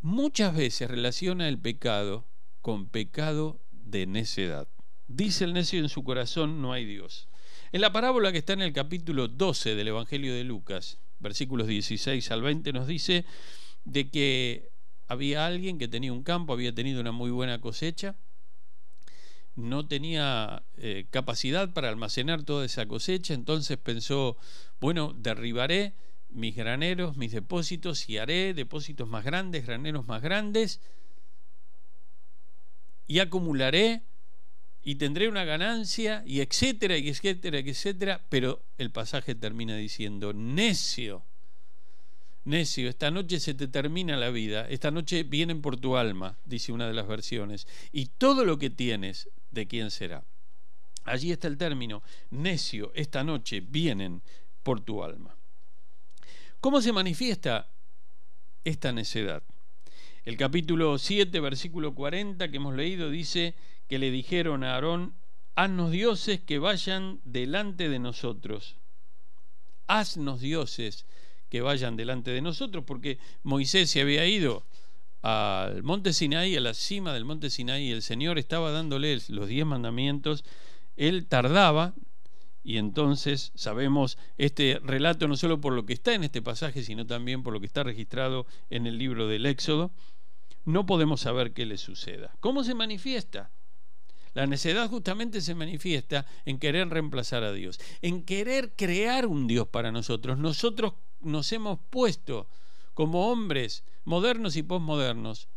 muchas 0.00 0.56
veces 0.56 0.90
relaciona 0.90 1.48
el 1.48 1.58
pecado 1.58 2.24
con 2.62 2.88
pecado 2.88 3.60
de 3.70 4.06
necedad. 4.06 4.68
Dice 5.08 5.44
el 5.44 5.52
necio 5.52 5.78
en 5.78 5.88
su 5.88 6.02
corazón, 6.04 6.62
no 6.62 6.72
hay 6.72 6.84
Dios. 6.84 7.28
En 7.72 7.80
la 7.80 7.92
parábola 7.92 8.32
que 8.32 8.38
está 8.38 8.52
en 8.52 8.62
el 8.62 8.72
capítulo 8.72 9.28
12 9.28 9.74
del 9.74 9.88
Evangelio 9.88 10.34
de 10.34 10.44
Lucas, 10.44 10.98
versículos 11.18 11.66
16 11.66 12.30
al 12.30 12.42
20, 12.42 12.72
nos 12.72 12.86
dice 12.86 13.24
de 13.84 14.10
que 14.10 14.70
había 15.08 15.46
alguien 15.46 15.78
que 15.78 15.88
tenía 15.88 16.12
un 16.12 16.22
campo, 16.22 16.52
había 16.52 16.74
tenido 16.74 17.00
una 17.00 17.12
muy 17.12 17.30
buena 17.30 17.60
cosecha, 17.60 18.16
no 19.54 19.86
tenía 19.86 20.62
eh, 20.76 21.06
capacidad 21.10 21.72
para 21.72 21.88
almacenar 21.88 22.42
toda 22.42 22.64
esa 22.66 22.86
cosecha, 22.86 23.34
entonces 23.34 23.78
pensó, 23.78 24.36
bueno, 24.80 25.14
derribaré 25.16 25.94
mis 26.28 26.54
graneros, 26.54 27.16
mis 27.16 27.32
depósitos 27.32 28.08
y 28.08 28.18
haré 28.18 28.52
depósitos 28.52 29.08
más 29.08 29.24
grandes, 29.24 29.66
graneros 29.66 30.06
más 30.06 30.22
grandes 30.22 30.80
y 33.06 33.20
acumularé 33.20 34.02
y 34.82 34.96
tendré 34.96 35.28
una 35.28 35.44
ganancia 35.44 36.22
y 36.26 36.40
etcétera, 36.40 36.98
y 36.98 37.08
etcétera, 37.08 37.58
etcétera, 37.58 38.20
pero 38.28 38.62
el 38.78 38.90
pasaje 38.90 39.34
termina 39.34 39.76
diciendo, 39.76 40.32
necio, 40.32 41.24
necio, 42.46 42.88
esta 42.88 43.10
noche 43.10 43.40
se 43.40 43.54
te 43.54 43.68
termina 43.68 44.16
la 44.16 44.30
vida, 44.30 44.66
esta 44.68 44.90
noche 44.90 45.24
vienen 45.24 45.60
por 45.60 45.76
tu 45.78 45.96
alma, 45.96 46.38
dice 46.44 46.72
una 46.72 46.86
de 46.86 46.94
las 46.94 47.06
versiones, 47.06 47.66
y 47.92 48.06
todo 48.06 48.44
lo 48.44 48.58
que 48.58 48.70
tienes, 48.70 49.28
¿de 49.50 49.66
quién 49.66 49.90
será? 49.90 50.24
Allí 51.04 51.32
está 51.32 51.48
el 51.48 51.58
término, 51.58 52.02
necio, 52.30 52.92
esta 52.94 53.22
noche 53.24 53.60
vienen 53.60 54.22
por 54.62 54.80
tu 54.80 55.02
alma. 55.02 55.36
¿Cómo 56.60 56.80
se 56.80 56.92
manifiesta 56.92 57.68
esta 58.64 58.92
necedad? 58.92 59.42
El 60.24 60.36
capítulo 60.36 60.98
7, 60.98 61.38
versículo 61.40 61.94
40 61.94 62.48
que 62.50 62.56
hemos 62.56 62.74
leído 62.74 63.10
dice 63.10 63.54
que 63.88 63.98
le 63.98 64.10
dijeron 64.10 64.64
a 64.64 64.74
Aarón, 64.74 65.14
haznos 65.54 65.90
dioses 65.90 66.40
que 66.40 66.58
vayan 66.58 67.20
delante 67.24 67.88
de 67.88 67.98
nosotros. 67.98 68.76
Haznos 69.86 70.40
dioses 70.40 71.06
que 71.48 71.60
vayan 71.60 71.96
delante 71.96 72.30
de 72.30 72.40
nosotros, 72.40 72.84
porque 72.86 73.18
Moisés 73.42 73.90
se 73.90 74.00
había 74.00 74.26
ido 74.26 74.64
al 75.22 75.82
monte 75.82 76.12
Sinaí, 76.12 76.56
a 76.56 76.60
la 76.60 76.74
cima 76.74 77.12
del 77.12 77.24
monte 77.24 77.50
Sinaí, 77.50 77.90
el 77.90 78.02
Señor 78.02 78.38
estaba 78.38 78.70
dándole 78.70 79.18
los 79.28 79.48
diez 79.48 79.66
mandamientos, 79.66 80.44
él 80.96 81.26
tardaba, 81.26 81.94
y 82.62 82.78
entonces 82.78 83.52
sabemos 83.54 84.18
este 84.38 84.80
relato 84.82 85.28
no 85.28 85.36
solo 85.36 85.60
por 85.60 85.72
lo 85.72 85.86
que 85.86 85.92
está 85.92 86.14
en 86.14 86.24
este 86.24 86.42
pasaje, 86.42 86.82
sino 86.82 87.06
también 87.06 87.42
por 87.42 87.52
lo 87.52 87.60
que 87.60 87.66
está 87.66 87.84
registrado 87.84 88.46
en 88.70 88.86
el 88.86 88.98
libro 88.98 89.28
del 89.28 89.46
Éxodo, 89.46 89.92
no 90.64 90.84
podemos 90.84 91.20
saber 91.20 91.52
qué 91.52 91.64
le 91.64 91.78
suceda. 91.78 92.34
¿Cómo 92.40 92.64
se 92.64 92.74
manifiesta? 92.74 93.50
La 94.34 94.46
necedad 94.46 94.90
justamente 94.90 95.40
se 95.40 95.54
manifiesta 95.54 96.26
en 96.44 96.58
querer 96.58 96.88
reemplazar 96.88 97.42
a 97.42 97.52
Dios, 97.52 97.80
en 98.02 98.22
querer 98.22 98.72
crear 98.76 99.26
un 99.26 99.46
Dios 99.46 99.68
para 99.68 99.92
nosotros. 99.92 100.36
Nosotros 100.36 100.92
nos 101.20 101.52
hemos 101.52 101.78
puesto 101.90 102.46
como 102.94 103.30
hombres 103.30 103.84
modernos 104.04 104.56
y 104.56 104.62
posmodernos 104.62 105.48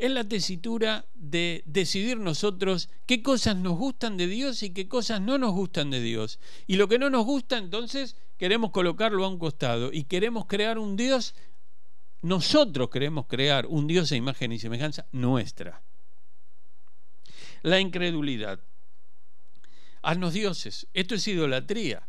en 0.00 0.14
la 0.14 0.24
tesitura 0.24 1.04
de 1.14 1.62
decidir 1.66 2.16
nosotros 2.16 2.88
qué 3.04 3.22
cosas 3.22 3.56
nos 3.56 3.76
gustan 3.76 4.16
de 4.16 4.26
Dios 4.26 4.62
y 4.62 4.70
qué 4.70 4.88
cosas 4.88 5.20
no 5.20 5.36
nos 5.36 5.52
gustan 5.52 5.90
de 5.90 6.00
Dios. 6.00 6.40
Y 6.66 6.76
lo 6.76 6.88
que 6.88 6.98
no 6.98 7.10
nos 7.10 7.26
gusta, 7.26 7.58
entonces 7.58 8.16
queremos 8.38 8.70
colocarlo 8.70 9.24
a 9.24 9.28
un 9.28 9.38
costado 9.38 9.92
y 9.92 10.04
queremos 10.04 10.46
crear 10.46 10.78
un 10.78 10.96
Dios, 10.96 11.34
nosotros 12.22 12.88
queremos 12.88 13.26
crear 13.26 13.66
un 13.66 13.86
Dios 13.86 14.10
a 14.10 14.16
imagen 14.16 14.52
y 14.52 14.58
semejanza 14.58 15.04
nuestra. 15.12 15.82
La 17.60 17.78
incredulidad. 17.78 18.58
Haznos 20.00 20.32
dioses. 20.32 20.86
Esto 20.94 21.14
es 21.14 21.28
idolatría. 21.28 22.08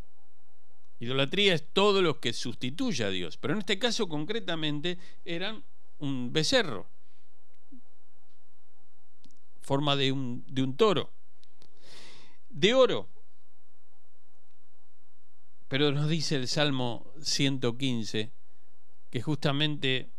Idolatría 1.01 1.55
es 1.55 1.65
todo 1.73 2.03
lo 2.03 2.19
que 2.19 2.31
sustituye 2.31 3.03
a 3.03 3.09
Dios, 3.09 3.35
pero 3.35 3.55
en 3.55 3.59
este 3.59 3.79
caso 3.79 4.07
concretamente 4.07 4.99
eran 5.25 5.63
un 5.97 6.31
becerro 6.31 6.87
forma 9.61 9.95
de 9.95 10.11
un, 10.11 10.75
toro, 10.77 11.09
de 12.49 12.73
oro. 12.75 13.07
Pero 15.67 15.91
nos 15.91 16.07
dice 16.07 16.35
el 16.35 16.47
Salmo 16.47 17.11
115 17.21 18.31
que 19.09 19.21
justamente 19.21 20.09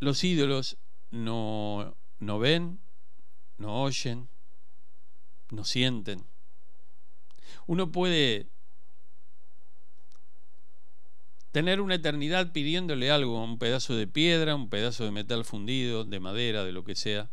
los 0.00 0.24
ídolos 0.24 0.78
no 1.10 1.94
ven, 2.40 2.78
no 3.58 3.82
oyen, 3.82 4.28
no 5.50 5.64
sienten. 5.64 6.33
Uno 7.66 7.90
puede 7.90 8.46
tener 11.52 11.80
una 11.80 11.94
eternidad 11.94 12.52
pidiéndole 12.52 13.10
algo, 13.10 13.42
un 13.42 13.58
pedazo 13.58 13.94
de 13.94 14.06
piedra, 14.06 14.56
un 14.56 14.68
pedazo 14.68 15.04
de 15.04 15.12
metal 15.12 15.44
fundido, 15.44 16.04
de 16.04 16.18
madera, 16.18 16.64
de 16.64 16.72
lo 16.72 16.82
que 16.82 16.96
sea, 16.96 17.30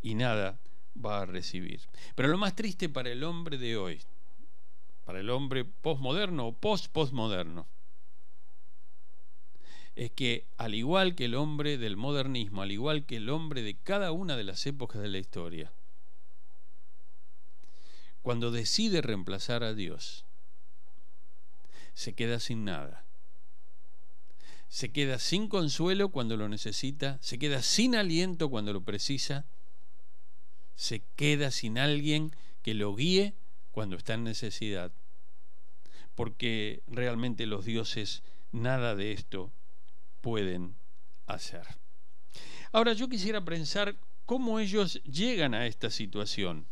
y 0.00 0.14
nada 0.14 0.60
va 1.04 1.22
a 1.22 1.26
recibir. 1.26 1.80
Pero 2.14 2.28
lo 2.28 2.38
más 2.38 2.54
triste 2.54 2.88
para 2.88 3.10
el 3.10 3.24
hombre 3.24 3.58
de 3.58 3.76
hoy, 3.76 4.00
para 5.04 5.20
el 5.20 5.30
hombre 5.30 5.64
postmoderno 5.64 6.46
o 6.46 6.52
post-postmoderno, 6.52 7.66
es 9.96 10.10
que 10.12 10.46
al 10.56 10.74
igual 10.74 11.14
que 11.14 11.24
el 11.26 11.34
hombre 11.34 11.78
del 11.78 11.96
modernismo, 11.96 12.62
al 12.62 12.72
igual 12.72 13.04
que 13.04 13.16
el 13.16 13.30
hombre 13.30 13.62
de 13.62 13.76
cada 13.76 14.12
una 14.12 14.36
de 14.36 14.44
las 14.44 14.64
épocas 14.66 15.02
de 15.02 15.08
la 15.08 15.18
historia, 15.18 15.72
cuando 18.24 18.50
decide 18.50 19.02
reemplazar 19.02 19.62
a 19.62 19.74
Dios, 19.74 20.24
se 21.92 22.14
queda 22.14 22.40
sin 22.40 22.64
nada. 22.64 23.04
Se 24.70 24.92
queda 24.92 25.18
sin 25.18 25.46
consuelo 25.46 26.08
cuando 26.08 26.38
lo 26.38 26.48
necesita, 26.48 27.18
se 27.20 27.38
queda 27.38 27.60
sin 27.60 27.94
aliento 27.94 28.48
cuando 28.48 28.72
lo 28.72 28.80
precisa, 28.80 29.44
se 30.74 31.02
queda 31.16 31.50
sin 31.50 31.76
alguien 31.76 32.34
que 32.62 32.72
lo 32.72 32.96
guíe 32.96 33.34
cuando 33.72 33.94
está 33.94 34.14
en 34.14 34.24
necesidad. 34.24 34.90
Porque 36.14 36.82
realmente 36.86 37.44
los 37.44 37.66
dioses 37.66 38.22
nada 38.52 38.94
de 38.94 39.12
esto 39.12 39.52
pueden 40.22 40.74
hacer. 41.26 41.66
Ahora 42.72 42.94
yo 42.94 43.10
quisiera 43.10 43.44
pensar 43.44 43.96
cómo 44.24 44.60
ellos 44.60 45.02
llegan 45.04 45.52
a 45.52 45.66
esta 45.66 45.90
situación. 45.90 46.64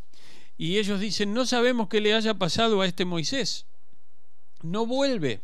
Y 0.63 0.79
ellos 0.79 1.01
dicen, 1.01 1.35
no 1.35 1.45
sabemos 1.45 1.89
qué 1.89 2.01
le 2.01 2.15
haya 2.15 2.35
pasado 2.35 2.83
a 2.83 2.87
este 2.87 3.05
Moisés. 3.05 3.67
No 4.63 4.87
vuelve. 4.87 5.41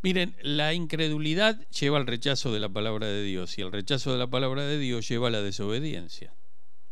Miren, 0.00 0.34
la 0.40 0.72
incredulidad 0.72 1.60
lleva 1.68 1.98
al 1.98 2.06
rechazo 2.06 2.54
de 2.54 2.60
la 2.60 2.70
palabra 2.70 3.06
de 3.06 3.22
Dios 3.22 3.58
y 3.58 3.60
el 3.60 3.70
rechazo 3.70 4.12
de 4.12 4.18
la 4.18 4.28
palabra 4.28 4.64
de 4.64 4.78
Dios 4.78 5.06
lleva 5.06 5.28
a 5.28 5.30
la 5.30 5.42
desobediencia, 5.42 6.32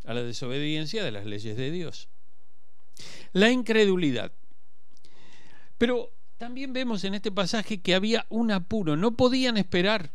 a 0.05 0.13
la 0.13 0.23
desobediencia 0.23 1.03
de 1.03 1.11
las 1.11 1.25
leyes 1.25 1.57
de 1.57 1.71
Dios. 1.71 2.11
La 3.33 3.51
incredulidad. 3.51 4.31
Pero 5.79 6.13
también 6.37 6.75
vemos 6.75 7.03
en 7.05 7.15
este 7.15 7.33
pasaje 7.33 7.81
que 7.81 7.95
había 7.95 8.27
un 8.29 8.51
apuro, 8.51 8.95
no 8.99 9.17
podían 9.17 9.57
esperar 9.57 10.13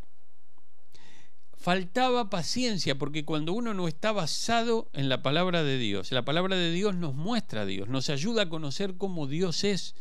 faltaba 1.68 2.30
paciencia, 2.30 2.96
porque 2.96 3.26
cuando 3.26 3.52
uno 3.52 3.74
no 3.74 3.88
está 3.88 4.10
basado 4.10 4.88
en 4.94 5.10
la 5.10 5.20
palabra 5.20 5.62
de 5.62 5.76
Dios, 5.76 6.12
la 6.12 6.24
palabra 6.24 6.56
de 6.56 6.72
Dios 6.72 6.94
nos 6.94 7.12
muestra 7.12 7.60
a 7.60 7.66
Dios, 7.66 7.90
nos 7.90 8.08
ayuda 8.08 8.44
a 8.44 8.48
conocer 8.48 8.96
cómo 8.96 9.26
Dios 9.26 9.64
es, 9.64 9.94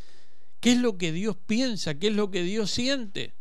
qué 0.62 0.72
es 0.72 0.78
lo 0.78 0.98
que 0.98 1.12
Dios 1.12 1.36
piensa, 1.36 2.00
qué 2.00 2.08
es 2.08 2.14
lo 2.14 2.32
que 2.32 2.44
Dios 2.44 2.72
siente. 2.72 3.34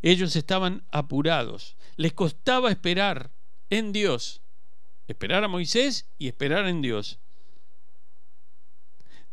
Ellos 0.00 0.34
estaban 0.34 0.82
apurados, 0.92 1.76
les 1.96 2.14
costaba 2.14 2.70
esperar 2.70 3.30
en 3.68 3.92
Dios, 3.92 4.40
esperar 5.08 5.44
a 5.44 5.48
Moisés 5.48 6.06
y 6.16 6.28
esperar 6.28 6.68
en 6.68 6.80
Dios. 6.80 7.18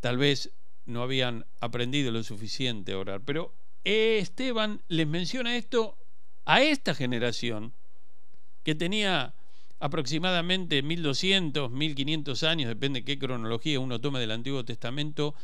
Tal 0.01 0.17
vez 0.17 0.51
no 0.85 1.03
habían 1.03 1.45
aprendido 1.61 2.11
lo 2.11 2.21
suficiente 2.23 2.91
a 2.91 2.97
orar, 2.97 3.21
pero 3.21 3.53
Esteban 3.85 4.81
les 4.89 5.07
menciona 5.07 5.55
esto 5.55 5.97
a 6.45 6.61
esta 6.61 6.93
generación 6.93 7.73
que 8.63 8.75
tenía 8.75 9.33
aproximadamente 9.79 10.81
1200, 10.81 11.69
1500 11.69 12.43
años, 12.43 12.67
depende 12.69 13.01
de 13.01 13.05
qué 13.05 13.19
cronología 13.19 13.79
uno 13.79 13.99
tome 13.99 14.19
del 14.19 14.31
Antiguo 14.31 14.63
Testamento, 14.63 15.35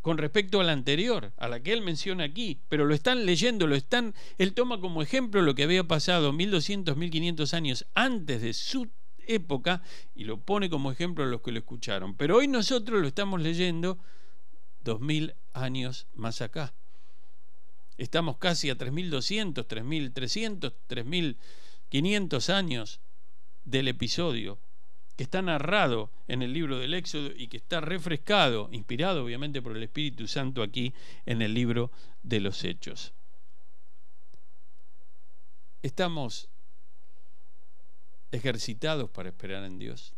con 0.00 0.18
respecto 0.18 0.60
a 0.60 0.64
la 0.64 0.72
anterior, 0.72 1.32
a 1.36 1.48
la 1.48 1.60
que 1.60 1.72
él 1.72 1.82
menciona 1.82 2.24
aquí, 2.24 2.60
pero 2.68 2.84
lo 2.84 2.94
están 2.94 3.26
leyendo, 3.26 3.66
lo 3.66 3.74
están, 3.74 4.14
él 4.38 4.54
toma 4.54 4.80
como 4.80 5.02
ejemplo 5.02 5.42
lo 5.42 5.54
que 5.54 5.64
había 5.64 5.84
pasado 5.84 6.32
1200, 6.32 6.96
1500 6.96 7.54
años 7.54 7.86
antes 7.94 8.40
de 8.40 8.52
su 8.54 8.88
época 9.26 9.82
y 10.14 10.24
lo 10.24 10.40
pone 10.40 10.70
como 10.70 10.90
ejemplo 10.90 11.24
a 11.24 11.26
los 11.26 11.42
que 11.42 11.52
lo 11.52 11.58
escucharon. 11.58 12.14
Pero 12.14 12.36
hoy 12.36 12.48
nosotros 12.48 13.00
lo 13.00 13.06
estamos 13.06 13.40
leyendo 13.40 13.98
2000 14.84 15.34
años 15.52 16.06
más 16.14 16.40
acá. 16.40 16.72
Estamos 17.98 18.36
casi 18.38 18.70
a 18.70 18.78
3.200, 18.78 19.66
3.300, 19.66 20.72
3.500 20.88 22.54
años 22.54 23.00
del 23.64 23.88
episodio 23.88 24.60
que 25.16 25.24
está 25.24 25.42
narrado 25.42 26.12
en 26.28 26.42
el 26.42 26.52
libro 26.52 26.78
del 26.78 26.94
Éxodo 26.94 27.32
y 27.36 27.48
que 27.48 27.56
está 27.56 27.80
refrescado, 27.80 28.68
inspirado 28.70 29.24
obviamente 29.24 29.60
por 29.60 29.76
el 29.76 29.82
Espíritu 29.82 30.28
Santo 30.28 30.62
aquí 30.62 30.94
en 31.26 31.42
el 31.42 31.54
libro 31.54 31.90
de 32.22 32.38
los 32.38 32.62
Hechos. 32.62 33.12
Estamos 35.82 36.48
ejercitados 38.30 39.10
para 39.10 39.30
esperar 39.30 39.64
en 39.64 39.80
Dios. 39.80 40.14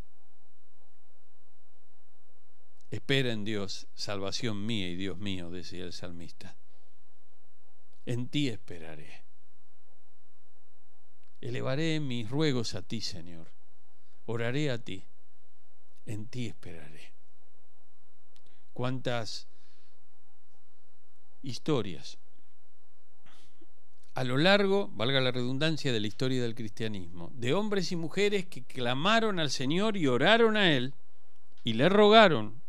Espera 2.90 3.32
en 3.32 3.44
Dios, 3.44 3.86
salvación 3.94 4.66
mía 4.66 4.90
y 4.90 4.96
Dios 4.96 5.16
mío, 5.16 5.48
decía 5.48 5.84
el 5.84 5.94
salmista 5.94 6.59
en 8.10 8.26
ti 8.26 8.48
esperaré. 8.48 9.22
Elevaré 11.40 12.00
mis 12.00 12.28
ruegos 12.28 12.74
a 12.74 12.82
ti, 12.82 13.00
Señor. 13.00 13.46
Oraré 14.26 14.72
a 14.72 14.78
ti. 14.78 15.04
En 16.06 16.26
ti 16.26 16.46
esperaré. 16.46 17.12
Cuántas 18.74 19.46
historias 21.42 22.18
a 24.14 24.24
lo 24.24 24.36
largo, 24.38 24.88
valga 24.92 25.20
la 25.20 25.30
redundancia, 25.30 25.92
de 25.92 26.00
la 26.00 26.08
historia 26.08 26.42
del 26.42 26.56
cristianismo, 26.56 27.30
de 27.34 27.54
hombres 27.54 27.92
y 27.92 27.96
mujeres 27.96 28.44
que 28.44 28.64
clamaron 28.64 29.38
al 29.38 29.50
Señor 29.50 29.96
y 29.96 30.08
oraron 30.08 30.56
a 30.56 30.72
Él 30.72 30.94
y 31.62 31.74
le 31.74 31.88
rogaron 31.88 32.60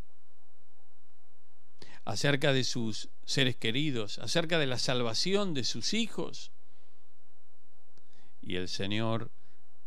acerca 2.06 2.54
de 2.54 2.64
sus 2.64 3.10
seres 3.32 3.56
queridos, 3.56 4.20
acerca 4.20 4.60
de 4.60 4.68
la 4.68 4.78
salvación 4.78 5.54
de 5.54 5.64
sus 5.64 5.94
hijos. 5.94 6.52
Y 8.42 8.56
el 8.56 8.68
Señor 8.68 9.30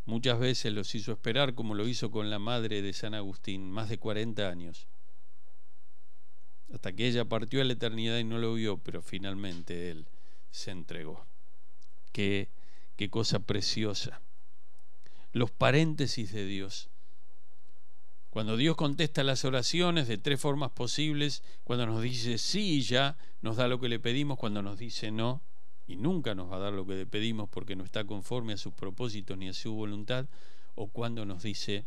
muchas 0.06 0.38
veces 0.38 0.72
los 0.72 0.94
hizo 0.94 1.12
esperar 1.12 1.54
como 1.54 1.74
lo 1.74 1.86
hizo 1.86 2.10
con 2.10 2.30
la 2.30 2.38
madre 2.38 2.82
de 2.82 2.92
San 2.92 3.14
Agustín, 3.14 3.70
más 3.70 3.88
de 3.88 3.98
40 3.98 4.48
años, 4.48 4.86
hasta 6.72 6.92
que 6.92 7.06
ella 7.06 7.24
partió 7.24 7.60
a 7.60 7.64
la 7.64 7.74
eternidad 7.74 8.18
y 8.18 8.24
no 8.24 8.38
lo 8.38 8.54
vio, 8.54 8.78
pero 8.78 9.02
finalmente 9.02 9.90
Él 9.90 10.06
se 10.50 10.70
entregó. 10.70 11.24
Qué, 12.12 12.48
qué 12.96 13.10
cosa 13.10 13.40
preciosa. 13.40 14.20
Los 15.32 15.50
paréntesis 15.50 16.32
de 16.32 16.46
Dios 16.46 16.88
cuando 18.34 18.56
Dios 18.56 18.74
contesta 18.74 19.22
las 19.22 19.44
oraciones 19.44 20.08
de 20.08 20.18
tres 20.18 20.40
formas 20.40 20.72
posibles, 20.72 21.44
cuando 21.62 21.86
nos 21.86 22.02
dice 22.02 22.36
sí 22.36 22.82
ya, 22.82 23.16
nos 23.42 23.58
da 23.58 23.68
lo 23.68 23.78
que 23.78 23.88
le 23.88 24.00
pedimos, 24.00 24.40
cuando 24.40 24.60
nos 24.60 24.76
dice 24.76 25.12
no, 25.12 25.40
y 25.86 25.94
nunca 25.94 26.34
nos 26.34 26.50
va 26.50 26.56
a 26.56 26.58
dar 26.58 26.72
lo 26.72 26.84
que 26.84 26.96
le 26.96 27.06
pedimos 27.06 27.48
porque 27.48 27.76
no 27.76 27.84
está 27.84 28.04
conforme 28.04 28.54
a 28.54 28.56
sus 28.56 28.74
propósitos 28.74 29.38
ni 29.38 29.48
a 29.48 29.52
su 29.52 29.72
voluntad, 29.72 30.26
o 30.74 30.88
cuando 30.88 31.24
nos 31.24 31.44
dice 31.44 31.86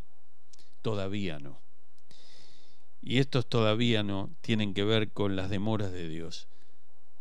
todavía 0.82 1.38
no. 1.38 1.60
Y 3.02 3.18
estos 3.18 3.46
todavía 3.46 4.02
no 4.04 4.30
tienen 4.40 4.74
que 4.74 4.86
ver 4.86 5.12
con 5.12 5.36
las 5.36 5.50
demoras 5.50 5.92
de 5.92 6.08
Dios, 6.08 6.48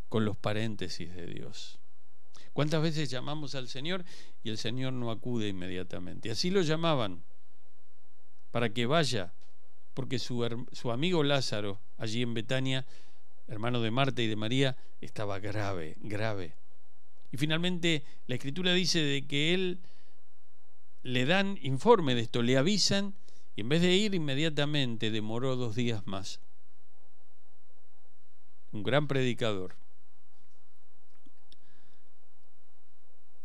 con 0.09 0.25
los 0.25 0.37
paréntesis 0.37 1.12
de 1.17 1.27
Dios. 1.27 1.81
¿Cuántas 2.53 2.81
veces 2.81 3.11
llamamos 3.11 3.57
al 3.57 3.67
Señor 3.67 4.05
y 4.45 4.51
el 4.51 4.59
Señor 4.59 4.93
no 4.93 5.11
acude 5.11 5.49
inmediatamente? 5.49 6.31
Así 6.31 6.49
lo 6.49 6.62
llamaban 6.62 7.25
para 8.57 8.71
que 8.71 8.87
vaya, 8.87 9.35
porque 9.92 10.19
su, 10.19 10.66
su 10.73 10.90
amigo 10.90 11.23
Lázaro, 11.23 11.79
allí 11.99 12.23
en 12.23 12.33
Betania, 12.33 12.87
hermano 13.49 13.83
de 13.83 13.90
Marta 13.90 14.23
y 14.23 14.29
de 14.29 14.37
María, 14.37 14.79
estaba 15.03 15.40
grave, 15.40 15.99
grave. 16.01 16.55
Y 17.31 17.37
finalmente 17.37 18.03
la 18.27 18.37
escritura 18.37 18.73
dice 18.73 19.01
de 19.01 19.27
que 19.27 19.53
él 19.53 19.79
le 21.03 21.27
dan 21.27 21.59
informe 21.61 22.14
de 22.14 22.23
esto, 22.23 22.40
le 22.40 22.57
avisan 22.57 23.12
y 23.57 23.61
en 23.61 23.69
vez 23.69 23.83
de 23.83 23.92
ir 23.92 24.14
inmediatamente 24.14 25.11
demoró 25.11 25.57
dos 25.57 25.77
días 25.77 26.07
más. 26.07 26.40
Un 28.73 28.83
gran 28.85 29.07
predicador. 29.07 29.75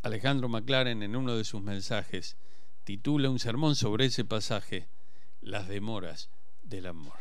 Alejandro 0.00 0.48
McLaren 0.48 1.02
en 1.02 1.16
uno 1.16 1.36
de 1.36 1.44
sus 1.44 1.60
mensajes 1.60 2.38
titula 2.84 3.28
un 3.28 3.38
sermón 3.38 3.76
sobre 3.76 4.06
ese 4.06 4.24
pasaje 4.24 4.88
las 5.42 5.68
demoras 5.68 6.30
del 6.62 6.86
amor. 6.86 7.18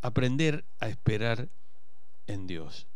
Aprender 0.00 0.64
a 0.78 0.88
esperar 0.88 1.48
en 2.26 2.46
Dios. 2.46 2.86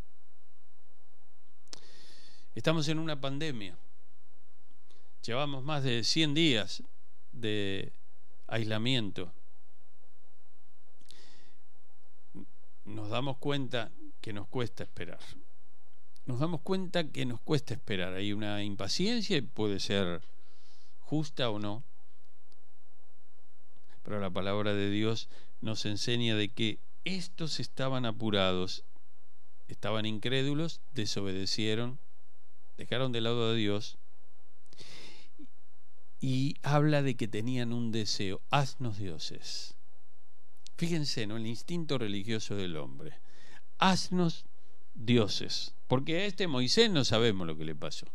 Estamos 2.54 2.88
en 2.88 2.98
una 2.98 3.20
pandemia. 3.20 3.76
Llevamos 5.24 5.62
más 5.62 5.82
de 5.82 6.02
100 6.02 6.34
días 6.34 6.82
de 7.32 7.92
aislamiento. 8.46 9.32
Nos 12.84 13.10
damos 13.10 13.36
cuenta 13.38 13.90
que 14.20 14.32
nos 14.32 14.48
cuesta 14.48 14.82
esperar. 14.82 15.20
Nos 16.26 16.40
damos 16.40 16.60
cuenta 16.60 17.08
que 17.08 17.24
nos 17.24 17.40
cuesta 17.40 17.74
esperar. 17.74 18.14
Hay 18.14 18.32
una 18.32 18.62
impaciencia 18.62 19.36
y 19.36 19.42
puede 19.42 19.80
ser 19.80 20.22
justa 21.00 21.50
o 21.50 21.58
no, 21.58 21.82
pero 24.02 24.20
la 24.20 24.30
palabra 24.30 24.74
de 24.74 24.90
Dios 24.90 25.28
nos 25.60 25.86
enseña 25.86 26.36
de 26.36 26.48
que 26.48 26.78
estos 27.04 27.60
estaban 27.60 28.04
apurados, 28.06 28.84
estaban 29.68 30.06
incrédulos, 30.06 30.80
desobedecieron, 30.94 31.98
dejaron 32.76 33.12
de 33.12 33.20
lado 33.20 33.50
a 33.50 33.54
Dios 33.54 33.98
y 36.20 36.56
habla 36.62 37.02
de 37.02 37.16
que 37.16 37.28
tenían 37.28 37.72
un 37.72 37.92
deseo, 37.92 38.42
haznos 38.50 38.98
dioses. 38.98 39.74
Fíjense, 40.76 41.26
¿no? 41.26 41.36
El 41.36 41.46
instinto 41.46 41.98
religioso 41.98 42.56
del 42.56 42.76
hombre. 42.76 43.18
Haznos 43.78 44.44
dioses. 44.94 45.74
Porque 45.88 46.16
a 46.16 46.24
este 46.24 46.46
Moisés 46.46 46.90
no 46.90 47.04
sabemos 47.04 47.46
lo 47.46 47.56
que 47.56 47.64
le 47.64 47.74
pasó. 47.74 48.06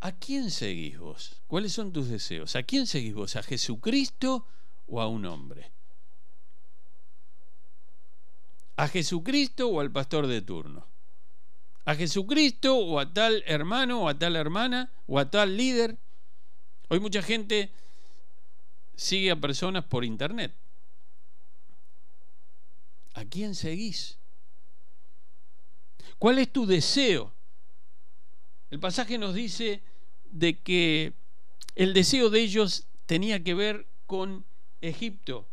¿A 0.00 0.12
quién 0.12 0.50
seguís 0.50 0.98
vos? 0.98 1.42
¿Cuáles 1.48 1.72
son 1.72 1.92
tus 1.92 2.08
deseos? 2.08 2.54
¿A 2.54 2.62
quién 2.62 2.86
seguís 2.86 3.14
vos? 3.14 3.34
¿A 3.36 3.42
Jesucristo 3.42 4.46
o 4.86 5.00
a 5.00 5.08
un 5.08 5.26
hombre? 5.26 5.72
¿A 8.76 8.86
Jesucristo 8.86 9.68
o 9.68 9.80
al 9.80 9.90
pastor 9.90 10.28
de 10.28 10.40
turno? 10.40 10.86
¿A 11.84 11.96
Jesucristo 11.96 12.76
o 12.76 13.00
a 13.00 13.12
tal 13.12 13.42
hermano 13.46 14.02
o 14.02 14.08
a 14.08 14.16
tal 14.16 14.36
hermana 14.36 14.92
o 15.08 15.18
a 15.18 15.28
tal 15.30 15.56
líder? 15.56 15.98
Hoy 16.88 17.00
mucha 17.00 17.22
gente 17.22 17.72
sigue 18.94 19.32
a 19.32 19.36
personas 19.36 19.84
por 19.84 20.04
internet. 20.04 20.54
¿A 23.14 23.24
quién 23.24 23.56
seguís? 23.56 24.16
¿Cuál 26.20 26.38
es 26.38 26.52
tu 26.52 26.66
deseo? 26.66 27.32
El 28.70 28.78
pasaje 28.78 29.18
nos 29.18 29.34
dice 29.34 29.82
de 30.32 30.58
que 30.58 31.12
el 31.74 31.94
deseo 31.94 32.30
de 32.30 32.40
ellos 32.40 32.86
tenía 33.06 33.42
que 33.42 33.54
ver 33.54 33.86
con 34.06 34.44
Egipto. 34.80 35.46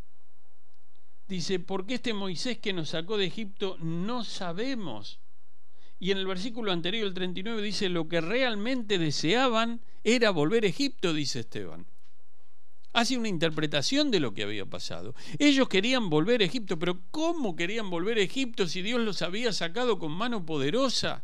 Dice, 1.28 1.60
¿por 1.60 1.86
qué 1.86 1.96
este 1.96 2.14
Moisés 2.14 2.60
que 2.60 2.74
nos 2.74 2.90
sacó 2.90 3.18
de 3.18 3.26
Egipto 3.26 3.78
no 3.80 4.24
sabemos? 4.24 5.20
Y 6.00 6.12
en 6.12 6.18
el 6.18 6.28
versículo 6.28 6.72
anterior, 6.72 7.08
el 7.08 7.14
39, 7.14 7.62
dice, 7.62 7.90
lo 7.90 8.08
que 8.08 8.22
realmente 8.22 8.98
deseaban 8.98 9.82
era 10.04 10.30
volver 10.30 10.66
a 10.66 10.68
Egipto, 10.68 11.14
dice 11.14 11.40
Esteban. 11.40 11.86
Hace 12.94 13.18
una 13.18 13.28
interpretación 13.28 14.12
de 14.12 14.20
lo 14.20 14.34
que 14.34 14.44
había 14.44 14.66
pasado. 14.66 15.16
Ellos 15.40 15.68
querían 15.68 16.10
volver 16.10 16.42
a 16.42 16.46
Egipto, 16.46 16.78
pero 16.80 17.00
¿cómo 17.12 17.56
querían 17.56 17.90
volver 17.90 18.18
a 18.18 18.22
Egipto 18.22 18.68
si 18.68 18.82
Dios 18.82 19.02
los 19.02 19.22
había 19.22 19.52
sacado 19.52 20.00
con 20.00 20.12
mano 20.12 20.46
poderosa? 20.46 21.24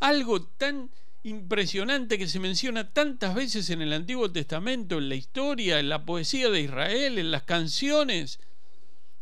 Algo 0.00 0.42
tan 0.42 0.90
impresionante 1.24 2.18
que 2.18 2.28
se 2.28 2.38
menciona 2.38 2.92
tantas 2.92 3.34
veces 3.34 3.70
en 3.70 3.80
el 3.80 3.92
Antiguo 3.92 4.30
Testamento, 4.30 4.98
en 4.98 5.08
la 5.08 5.14
historia, 5.14 5.80
en 5.80 5.88
la 5.88 6.04
poesía 6.04 6.50
de 6.50 6.60
Israel, 6.60 7.18
en 7.18 7.30
las 7.30 7.42
canciones. 7.42 8.38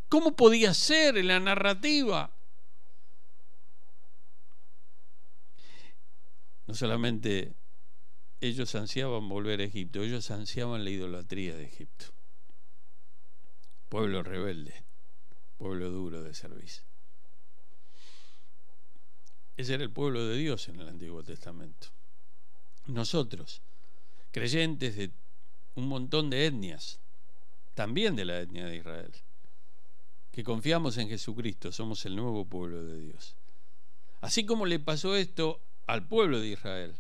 ¿Cómo 0.08 0.36
podía 0.36 0.74
ser 0.74 1.16
en 1.16 1.28
la 1.28 1.40
narrativa? 1.40 2.30
No 6.66 6.74
solamente 6.74 7.54
ellos 8.40 8.74
ansiaban 8.74 9.28
volver 9.28 9.60
a 9.60 9.64
Egipto, 9.64 10.02
ellos 10.02 10.30
ansiaban 10.32 10.84
la 10.84 10.90
idolatría 10.90 11.54
de 11.54 11.64
Egipto. 11.64 12.06
Pueblo 13.88 14.24
rebelde, 14.24 14.74
pueblo 15.56 15.90
duro 15.90 16.22
de 16.22 16.34
servicio. 16.34 16.91
Ese 19.56 19.74
era 19.74 19.82
el 19.82 19.90
pueblo 19.90 20.26
de 20.26 20.36
Dios 20.36 20.68
en 20.68 20.80
el 20.80 20.88
Antiguo 20.88 21.22
Testamento. 21.22 21.88
Nosotros, 22.86 23.60
creyentes 24.30 24.96
de 24.96 25.10
un 25.74 25.88
montón 25.88 26.30
de 26.30 26.46
etnias, 26.46 27.00
también 27.74 28.16
de 28.16 28.24
la 28.24 28.40
etnia 28.40 28.66
de 28.66 28.76
Israel, 28.76 29.12
que 30.30 30.42
confiamos 30.42 30.96
en 30.96 31.08
Jesucristo, 31.08 31.72
somos 31.72 32.04
el 32.06 32.16
nuevo 32.16 32.44
pueblo 32.46 32.82
de 32.84 32.98
Dios. 32.98 33.36
Así 34.20 34.46
como 34.46 34.66
le 34.66 34.78
pasó 34.78 35.16
esto 35.16 35.60
al 35.86 36.06
pueblo 36.06 36.40
de 36.40 36.48
Israel, 36.48 36.94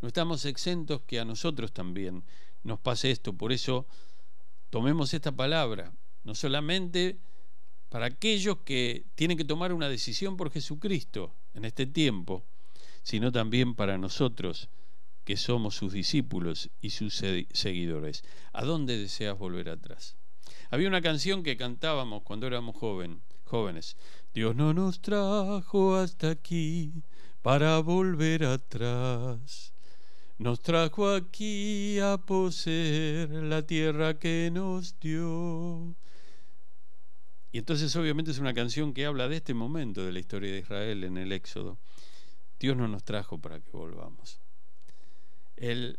no 0.00 0.08
estamos 0.08 0.44
exentos 0.44 1.02
que 1.02 1.20
a 1.20 1.24
nosotros 1.24 1.72
también 1.72 2.24
nos 2.62 2.78
pase 2.78 3.10
esto. 3.10 3.32
Por 3.32 3.52
eso 3.52 3.86
tomemos 4.70 5.12
esta 5.12 5.32
palabra, 5.32 5.92
no 6.24 6.34
solamente 6.34 7.18
para 7.88 8.06
aquellos 8.06 8.58
que 8.64 9.04
tienen 9.14 9.38
que 9.38 9.44
tomar 9.44 9.72
una 9.72 9.88
decisión 9.88 10.36
por 10.36 10.50
Jesucristo 10.50 11.34
en 11.54 11.64
este 11.64 11.86
tiempo, 11.86 12.44
sino 13.02 13.32
también 13.32 13.74
para 13.74 13.98
nosotros 13.98 14.68
que 15.24 15.36
somos 15.36 15.74
sus 15.74 15.92
discípulos 15.92 16.70
y 16.80 16.90
sus 16.90 17.14
seguidores. 17.52 18.24
¿A 18.52 18.64
dónde 18.64 18.96
deseas 18.98 19.38
volver 19.38 19.68
atrás? 19.68 20.16
Había 20.70 20.88
una 20.88 21.02
canción 21.02 21.42
que 21.42 21.56
cantábamos 21.56 22.22
cuando 22.22 22.46
éramos 22.46 22.76
jóvenes. 23.44 23.96
Dios 24.34 24.54
no 24.54 24.74
nos 24.74 25.00
trajo 25.00 25.96
hasta 25.96 26.30
aquí 26.30 27.02
para 27.42 27.78
volver 27.80 28.44
atrás. 28.44 29.72
Nos 30.38 30.60
trajo 30.60 31.08
aquí 31.10 31.98
a 31.98 32.18
poseer 32.18 33.30
la 33.30 33.66
tierra 33.66 34.18
que 34.18 34.50
nos 34.52 34.98
dio. 35.00 35.96
Y 37.58 37.62
entonces 37.66 37.96
obviamente 37.96 38.30
es 38.30 38.38
una 38.38 38.54
canción 38.54 38.94
que 38.94 39.04
habla 39.04 39.26
de 39.26 39.38
este 39.38 39.52
momento 39.52 40.04
de 40.04 40.12
la 40.12 40.20
historia 40.20 40.52
de 40.52 40.60
Israel 40.60 41.02
en 41.02 41.18
el 41.18 41.32
Éxodo. 41.32 41.76
Dios 42.60 42.76
no 42.76 42.86
nos 42.86 43.02
trajo 43.02 43.38
para 43.38 43.58
que 43.58 43.72
volvamos. 43.72 44.38
Él 45.56 45.98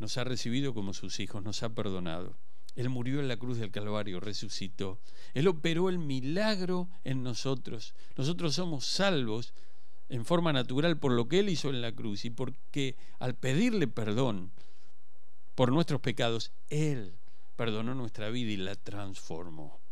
nos 0.00 0.18
ha 0.18 0.24
recibido 0.24 0.74
como 0.74 0.92
sus 0.92 1.20
hijos, 1.20 1.44
nos 1.44 1.62
ha 1.62 1.68
perdonado. 1.68 2.34
Él 2.74 2.88
murió 2.88 3.20
en 3.20 3.28
la 3.28 3.36
cruz 3.36 3.58
del 3.58 3.70
Calvario, 3.70 4.18
resucitó. 4.18 4.98
Él 5.34 5.46
operó 5.46 5.88
el 5.88 6.00
milagro 6.00 6.88
en 7.04 7.22
nosotros. 7.22 7.94
Nosotros 8.16 8.56
somos 8.56 8.86
salvos 8.86 9.54
en 10.08 10.24
forma 10.24 10.52
natural 10.52 10.98
por 10.98 11.12
lo 11.12 11.28
que 11.28 11.38
Él 11.38 11.48
hizo 11.48 11.70
en 11.70 11.80
la 11.80 11.92
cruz 11.92 12.24
y 12.24 12.30
porque 12.30 12.96
al 13.20 13.36
pedirle 13.36 13.86
perdón 13.86 14.50
por 15.54 15.70
nuestros 15.70 16.00
pecados, 16.00 16.50
Él 16.70 17.12
perdonó 17.54 17.94
nuestra 17.94 18.30
vida 18.30 18.50
y 18.50 18.56
la 18.56 18.74
transformó. 18.74 19.85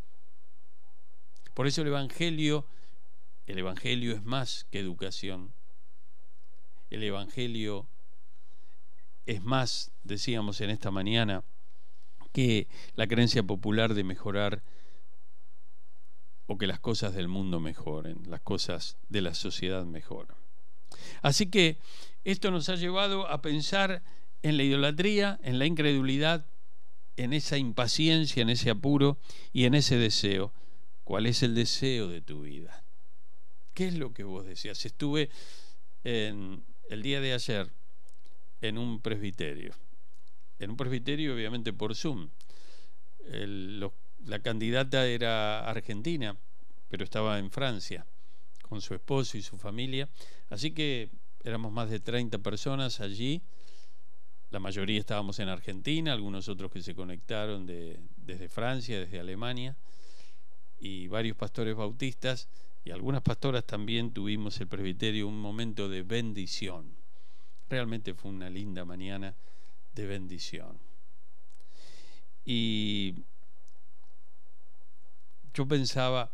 Por 1.54 1.66
eso 1.66 1.82
el 1.82 1.88
Evangelio, 1.88 2.66
el 3.46 3.58
Evangelio 3.58 4.14
es 4.14 4.24
más 4.24 4.66
que 4.70 4.80
educación. 4.80 5.52
El 6.90 7.02
Evangelio 7.02 7.86
es 9.26 9.42
más, 9.42 9.92
decíamos 10.02 10.60
en 10.60 10.70
esta 10.70 10.90
mañana, 10.90 11.44
que 12.32 12.66
la 12.96 13.06
creencia 13.06 13.44
popular 13.44 13.94
de 13.94 14.04
mejorar 14.04 14.62
o 16.46 16.58
que 16.58 16.66
las 16.66 16.80
cosas 16.80 17.14
del 17.14 17.28
mundo 17.28 17.60
mejoren, 17.60 18.18
las 18.28 18.40
cosas 18.40 18.96
de 19.08 19.22
la 19.22 19.34
sociedad 19.34 19.84
mejoren. 19.84 20.36
Así 21.22 21.46
que 21.46 21.78
esto 22.24 22.50
nos 22.50 22.68
ha 22.68 22.74
llevado 22.74 23.28
a 23.28 23.40
pensar 23.40 24.02
en 24.42 24.56
la 24.56 24.64
idolatría, 24.64 25.38
en 25.42 25.58
la 25.58 25.66
incredulidad, 25.66 26.44
en 27.16 27.32
esa 27.32 27.56
impaciencia, 27.56 28.42
en 28.42 28.50
ese 28.50 28.70
apuro 28.70 29.16
y 29.52 29.64
en 29.64 29.74
ese 29.74 29.96
deseo. 29.96 30.52
¿Cuál 31.04 31.26
es 31.26 31.42
el 31.42 31.54
deseo 31.54 32.08
de 32.08 32.22
tu 32.22 32.42
vida? 32.42 32.82
¿Qué 33.74 33.88
es 33.88 33.94
lo 33.94 34.14
que 34.14 34.24
vos 34.24 34.46
deseas? 34.46 34.84
Estuve 34.86 35.28
en 36.02 36.64
el 36.88 37.02
día 37.02 37.20
de 37.20 37.34
ayer 37.34 37.70
en 38.62 38.78
un 38.78 39.00
presbiterio. 39.00 39.74
En 40.58 40.70
un 40.70 40.76
presbiterio, 40.76 41.34
obviamente 41.34 41.72
por 41.72 41.94
Zoom. 41.94 42.30
la 43.28 44.38
candidata 44.38 45.06
era 45.06 45.68
argentina, 45.68 46.36
pero 46.88 47.04
estaba 47.04 47.38
en 47.38 47.50
Francia 47.50 48.06
con 48.62 48.80
su 48.80 48.94
esposo 48.94 49.36
y 49.36 49.42
su 49.42 49.58
familia. 49.58 50.08
Así 50.48 50.70
que 50.70 51.10
éramos 51.42 51.70
más 51.70 51.90
de 51.90 52.00
30 52.00 52.38
personas 52.38 53.00
allí. 53.00 53.42
La 54.50 54.58
mayoría 54.58 55.00
estábamos 55.00 55.38
en 55.40 55.48
Argentina, 55.48 56.12
algunos 56.12 56.48
otros 56.48 56.70
que 56.70 56.82
se 56.82 56.94
conectaron 56.94 57.66
de, 57.66 58.00
desde 58.16 58.48
Francia, 58.48 59.00
desde 59.00 59.20
Alemania, 59.20 59.76
y 60.84 61.08
varios 61.08 61.36
pastores 61.36 61.74
bautistas 61.74 62.48
y 62.84 62.90
algunas 62.90 63.22
pastoras 63.22 63.64
también 63.64 64.12
tuvimos 64.12 64.60
el 64.60 64.68
presbiterio 64.68 65.26
un 65.26 65.40
momento 65.40 65.88
de 65.88 66.02
bendición 66.02 67.04
Realmente 67.68 68.14
fue 68.14 68.30
una 68.30 68.50
linda 68.50 68.84
mañana 68.84 69.34
de 69.94 70.06
bendición. 70.06 70.78
Y 72.44 73.14
yo 75.54 75.66
pensaba, 75.66 76.30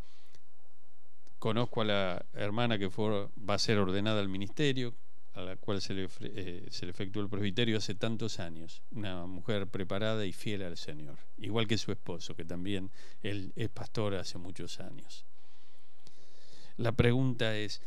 conozco 1.38 1.82
a 1.82 1.84
la 1.84 2.26
hermana 2.34 2.78
que 2.78 2.90
fue, 2.90 3.28
va 3.48 3.54
a 3.54 3.58
ser 3.58 3.78
ordenada 3.78 4.20
al 4.20 4.28
ministerio, 4.28 4.92
a 5.34 5.42
la 5.42 5.56
cual 5.56 5.80
se 5.80 5.94
le, 5.94 6.08
eh, 6.20 6.66
se 6.70 6.86
le 6.86 6.90
efectuó 6.90 7.22
el 7.22 7.28
presbiterio 7.28 7.78
hace 7.78 7.94
tantos 7.94 8.40
años, 8.40 8.82
una 8.90 9.26
mujer 9.26 9.66
preparada 9.68 10.26
y 10.26 10.32
fiel 10.32 10.62
al 10.62 10.76
Señor, 10.76 11.18
igual 11.38 11.66
que 11.66 11.78
su 11.78 11.92
esposo, 11.92 12.34
que 12.34 12.44
también 12.44 12.90
él 13.22 13.52
es 13.56 13.68
pastor 13.68 14.14
hace 14.14 14.38
muchos 14.38 14.80
años. 14.80 15.24
La 16.76 16.92
pregunta 16.92 17.56
es, 17.56 17.82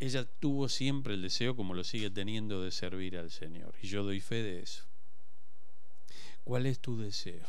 ella 0.00 0.24
tuvo 0.24 0.68
siempre 0.68 1.14
el 1.14 1.22
deseo, 1.22 1.56
como 1.56 1.74
lo 1.74 1.84
sigue 1.84 2.10
teniendo, 2.10 2.62
de 2.62 2.70
servir 2.70 3.16
al 3.16 3.30
Señor. 3.30 3.74
Y 3.82 3.86
yo 3.86 4.02
doy 4.02 4.20
fe 4.20 4.42
de 4.42 4.60
eso. 4.60 4.84
¿Cuál 6.44 6.66
es 6.66 6.80
tu 6.80 6.98
deseo? 6.98 7.46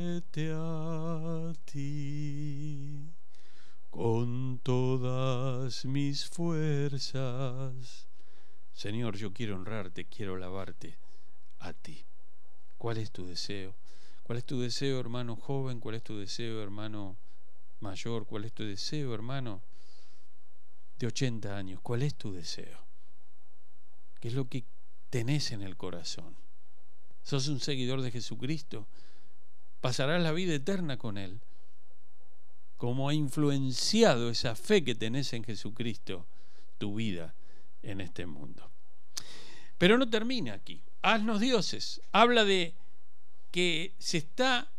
a 0.54 1.54
ti 1.66 3.12
con 3.90 4.60
todas 4.60 5.86
mis 5.86 6.30
fuerzas. 6.30 8.08
Señor, 8.74 9.18
yo 9.18 9.34
quiero 9.34 9.56
honrarte, 9.56 10.06
quiero 10.06 10.38
lavarte 10.38 10.98
a 11.60 11.74
ti. 11.74 12.06
¿Cuál 12.78 12.98
es 12.98 13.12
tu 13.12 13.26
deseo? 13.26 13.76
¿Cuál 14.24 14.38
es 14.38 14.46
tu 14.46 14.60
deseo, 14.62 15.00
hermano 15.00 15.36
joven? 15.36 15.80
¿Cuál 15.80 15.96
es 15.96 16.04
tu 16.04 16.18
deseo, 16.18 16.62
hermano 16.62 17.18
mayor? 17.80 18.26
¿Cuál 18.26 18.46
es 18.46 18.54
tu 18.54 18.64
deseo, 18.64 19.14
hermano 19.14 19.62
de 21.00 21.08
80 21.08 21.58
años? 21.58 21.80
¿Cuál 21.82 22.04
es 22.04 22.16
tu 22.16 22.32
deseo? 22.32 22.86
¿Qué 24.20 24.28
es 24.28 24.34
lo 24.34 24.48
que 24.48 24.66
tenés 25.10 25.52
en 25.52 25.62
el 25.62 25.76
corazón? 25.78 26.47
¿Sos 27.28 27.50
un 27.50 27.60
seguidor 27.60 28.02
de 28.02 28.10
Jesucristo? 28.10 28.88
Pasarás 29.82 30.24
la 30.24 30.32
vida 30.32 30.54
eterna 30.56 30.96
con 30.96 31.18
Él. 31.18 31.42
¿Cómo 32.78 33.10
ha 33.10 33.14
influenciado 33.14 34.30
esa 34.30 34.56
fe 34.56 34.86
que 34.86 34.96
tenés 34.96 35.34
en 35.34 35.44
Jesucristo 35.44 36.26
tu 36.78 36.96
vida 36.96 37.36
en 37.84 38.00
este 38.00 38.26
mundo? 38.28 38.72
Pero 39.78 39.98
no 39.98 40.10
termina 40.10 40.54
aquí. 40.54 40.82
Haznos 41.02 41.42
dioses. 41.42 42.00
Habla 42.14 42.46
de 42.46 42.76
que 43.52 43.94
se 44.00 44.20
está 44.20 44.72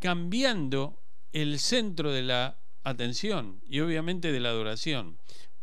cambiando 0.00 0.98
el 1.32 1.60
centro 1.60 2.10
de 2.10 2.22
la 2.22 2.58
atención 2.82 3.60
y 3.68 3.78
obviamente 3.78 4.32
de 4.32 4.40
la 4.40 4.48
adoración. 4.48 5.18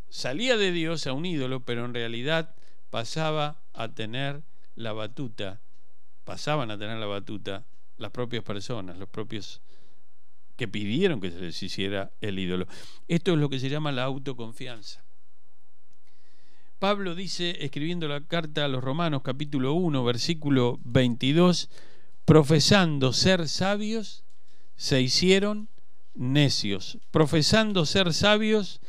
Salía 0.07 0.55
de 0.55 0.71
Dios 0.71 1.05
a 1.05 1.12
un 1.12 1.25
ídolo, 1.25 1.65
pero 1.65 1.83
en 1.83 1.93
realidad 1.93 2.55
pasaba 2.91 3.62
a 3.73 3.89
tener 3.89 4.41
la 4.77 4.93
batuta, 4.93 5.59
pasaban 6.23 6.71
a 6.71 6.77
tener 6.77 6.97
la 6.97 7.05
batuta 7.05 7.65
las 7.97 8.12
propias 8.12 8.43
personas, 8.43 8.97
los 8.97 9.09
propios 9.09 9.62
que 10.55 10.67
pidieron 10.67 11.19
que 11.19 11.31
se 11.31 11.39
les 11.39 11.62
hiciera 11.63 12.12
el 12.21 12.39
ídolo. 12.39 12.67
Esto 13.07 13.33
es 13.33 13.39
lo 13.39 13.49
que 13.49 13.59
se 13.59 13.69
llama 13.69 13.91
la 13.91 14.03
autoconfianza. 14.03 15.03
Pablo 16.79 17.15
dice, 17.15 17.63
escribiendo 17.63 18.07
la 18.07 18.25
carta 18.25 18.65
a 18.65 18.67
los 18.67 18.83
Romanos 18.83 19.21
capítulo 19.23 19.73
1, 19.73 20.03
versículo 20.03 20.79
22, 20.83 21.69
profesando 22.25 23.13
ser 23.13 23.47
sabios, 23.47 24.23
se 24.75 25.01
hicieron 25.01 25.69
necios. 26.13 26.97
Profesando 27.09 27.86
ser 27.86 28.13
sabios, 28.13 28.81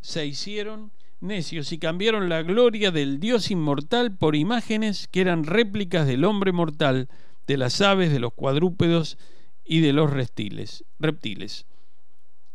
se 0.00 0.26
hicieron 0.26 0.92
necios 1.22 1.72
y 1.72 1.78
cambiaron 1.78 2.28
la 2.28 2.42
gloria 2.42 2.90
del 2.90 3.20
Dios 3.20 3.50
inmortal 3.50 4.16
por 4.16 4.36
imágenes 4.36 5.08
que 5.08 5.20
eran 5.20 5.44
réplicas 5.44 6.06
del 6.06 6.24
hombre 6.24 6.52
mortal, 6.52 7.08
de 7.46 7.56
las 7.56 7.80
aves, 7.80 8.12
de 8.12 8.20
los 8.20 8.32
cuadrúpedos 8.32 9.18
y 9.64 9.80
de 9.80 9.92
los 9.92 10.10
reptiles. 10.10 10.84
reptiles. 10.98 11.66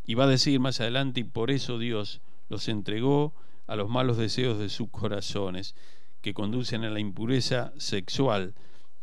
Y 0.05 0.15
va 0.15 0.25
a 0.25 0.27
decir 0.27 0.59
más 0.59 0.79
adelante, 0.81 1.21
y 1.21 1.23
por 1.23 1.51
eso 1.51 1.79
Dios 1.79 2.21
los 2.49 2.67
entregó 2.67 3.33
a 3.65 3.75
los 3.75 3.89
malos 3.89 4.17
deseos 4.17 4.59
de 4.59 4.69
sus 4.69 4.89
corazones, 4.89 5.75
que 6.21 6.33
conducen 6.33 6.83
a 6.83 6.89
la 6.89 6.99
impureza 6.99 7.73
sexual, 7.77 8.53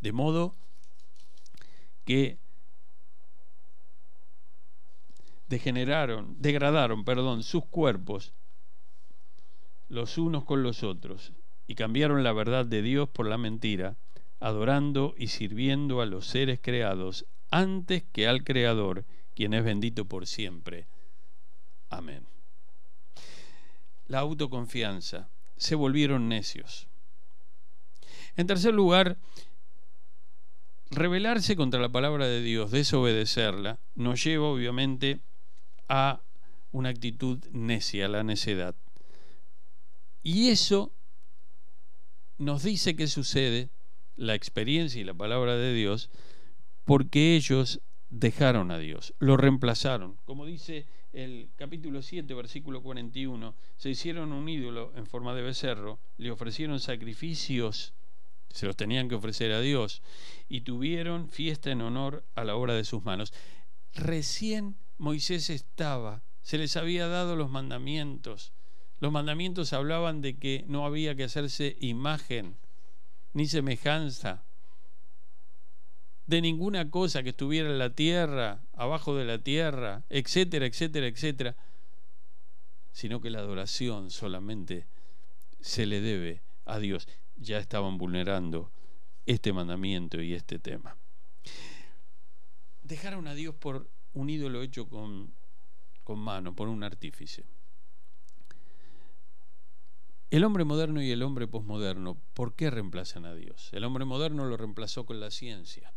de 0.00 0.12
modo 0.12 0.54
que 2.04 2.38
degeneraron, 5.48 6.36
degradaron, 6.38 7.04
perdón, 7.04 7.42
sus 7.42 7.64
cuerpos 7.64 8.32
los 9.88 10.18
unos 10.18 10.44
con 10.44 10.62
los 10.62 10.82
otros 10.82 11.32
y 11.66 11.74
cambiaron 11.74 12.22
la 12.22 12.32
verdad 12.32 12.66
de 12.66 12.82
Dios 12.82 13.08
por 13.08 13.26
la 13.26 13.38
mentira, 13.38 13.96
adorando 14.40 15.14
y 15.16 15.28
sirviendo 15.28 16.00
a 16.00 16.06
los 16.06 16.26
seres 16.26 16.58
creados 16.60 17.26
antes 17.50 18.02
que 18.12 18.26
al 18.26 18.44
Creador, 18.44 19.04
quien 19.34 19.54
es 19.54 19.64
bendito 19.64 20.04
por 20.04 20.26
siempre. 20.26 20.86
Amén. 21.88 22.26
La 24.08 24.20
autoconfianza. 24.20 25.28
Se 25.56 25.76
volvieron 25.76 26.28
necios. 26.28 26.88
En 28.36 28.48
tercer 28.48 28.74
lugar, 28.74 29.16
rebelarse 30.90 31.54
contra 31.56 31.80
la 31.80 31.88
palabra 31.88 32.26
de 32.26 32.42
Dios, 32.42 32.72
desobedecerla, 32.72 33.78
nos 33.94 34.22
lleva 34.24 34.48
obviamente 34.48 35.20
a 35.88 36.20
una 36.72 36.88
actitud 36.88 37.38
necia, 37.52 38.08
la 38.08 38.24
necedad. 38.24 38.74
Y 40.24 40.48
eso 40.50 40.92
nos 42.38 42.64
dice 42.64 42.96
que 42.96 43.06
sucede 43.06 43.70
la 44.16 44.34
experiencia 44.34 45.00
y 45.00 45.04
la 45.04 45.14
palabra 45.14 45.56
de 45.56 45.72
Dios 45.72 46.10
porque 46.84 47.36
ellos 47.36 47.80
dejaron 48.10 48.72
a 48.72 48.78
Dios, 48.78 49.14
lo 49.20 49.36
reemplazaron. 49.36 50.16
Como 50.24 50.46
dice 50.46 50.86
el 51.12 51.50
capítulo 51.54 52.02
7, 52.02 52.34
versículo 52.34 52.82
41, 52.82 53.54
se 53.76 53.90
hicieron 53.90 54.32
un 54.32 54.48
ídolo 54.48 54.92
en 54.96 55.06
forma 55.06 55.32
de 55.34 55.42
becerro, 55.42 56.00
le 56.18 56.32
ofrecieron 56.32 56.80
sacrificios 56.80 57.94
se 58.54 58.66
los 58.66 58.76
tenían 58.76 59.08
que 59.08 59.16
ofrecer 59.16 59.50
a 59.50 59.60
Dios, 59.60 60.00
y 60.48 60.60
tuvieron 60.60 61.28
fiesta 61.28 61.72
en 61.72 61.80
honor 61.80 62.24
a 62.36 62.44
la 62.44 62.54
obra 62.54 62.74
de 62.74 62.84
sus 62.84 63.04
manos. 63.04 63.32
Recién 63.94 64.76
Moisés 64.96 65.50
estaba, 65.50 66.22
se 66.42 66.56
les 66.56 66.76
había 66.76 67.08
dado 67.08 67.34
los 67.34 67.50
mandamientos. 67.50 68.52
Los 69.00 69.12
mandamientos 69.12 69.72
hablaban 69.72 70.20
de 70.20 70.36
que 70.36 70.64
no 70.68 70.86
había 70.86 71.14
que 71.14 71.24
hacerse 71.24 71.76
imagen 71.80 72.56
ni 73.32 73.46
semejanza 73.46 74.42
de 76.26 76.40
ninguna 76.40 76.90
cosa 76.90 77.22
que 77.22 77.30
estuviera 77.30 77.68
en 77.68 77.78
la 77.78 77.90
tierra, 77.90 78.60
abajo 78.72 79.14
de 79.14 79.24
la 79.24 79.38
tierra, 79.38 80.04
etcétera, 80.08 80.66
etcétera, 80.66 81.06
etcétera, 81.06 81.56
sino 82.92 83.20
que 83.20 83.30
la 83.30 83.40
adoración 83.40 84.10
solamente 84.10 84.86
se 85.60 85.84
le 85.84 86.00
debe 86.00 86.42
a 86.64 86.78
Dios 86.78 87.06
ya 87.36 87.58
estaban 87.58 87.98
vulnerando 87.98 88.70
este 89.26 89.52
mandamiento 89.52 90.22
y 90.22 90.34
este 90.34 90.58
tema. 90.58 90.96
Dejaron 92.82 93.26
a 93.26 93.34
Dios 93.34 93.54
por 93.54 93.88
un 94.12 94.30
ídolo 94.30 94.62
hecho 94.62 94.88
con, 94.88 95.32
con 96.04 96.18
mano, 96.18 96.54
por 96.54 96.68
un 96.68 96.84
artífice. 96.84 97.44
El 100.30 100.44
hombre 100.44 100.64
moderno 100.64 101.02
y 101.02 101.10
el 101.10 101.22
hombre 101.22 101.46
posmoderno, 101.46 102.16
¿por 102.34 102.54
qué 102.54 102.70
reemplazan 102.70 103.24
a 103.24 103.34
Dios? 103.34 103.68
El 103.72 103.84
hombre 103.84 104.04
moderno 104.04 104.46
lo 104.46 104.56
reemplazó 104.56 105.06
con 105.06 105.20
la 105.20 105.30
ciencia. 105.30 105.92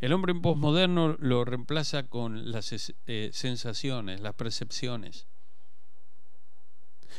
El 0.00 0.12
hombre 0.12 0.34
posmoderno 0.34 1.16
lo 1.18 1.44
reemplaza 1.44 2.04
con 2.04 2.50
las 2.50 2.92
eh, 3.06 3.30
sensaciones, 3.32 4.20
las 4.20 4.34
percepciones. 4.34 5.26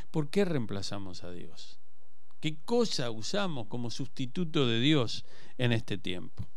¿Por 0.10 0.30
qué 0.30 0.46
reemplazamos 0.46 1.24
a 1.24 1.32
Dios? 1.32 1.80
¿Qué 2.40 2.58
cosa 2.66 3.12
usamos 3.12 3.68
como 3.68 3.92
sustituto 3.92 4.66
de 4.66 4.80
Dios 4.80 5.26
en 5.58 5.74
este 5.74 5.98
tiempo? 5.98 6.48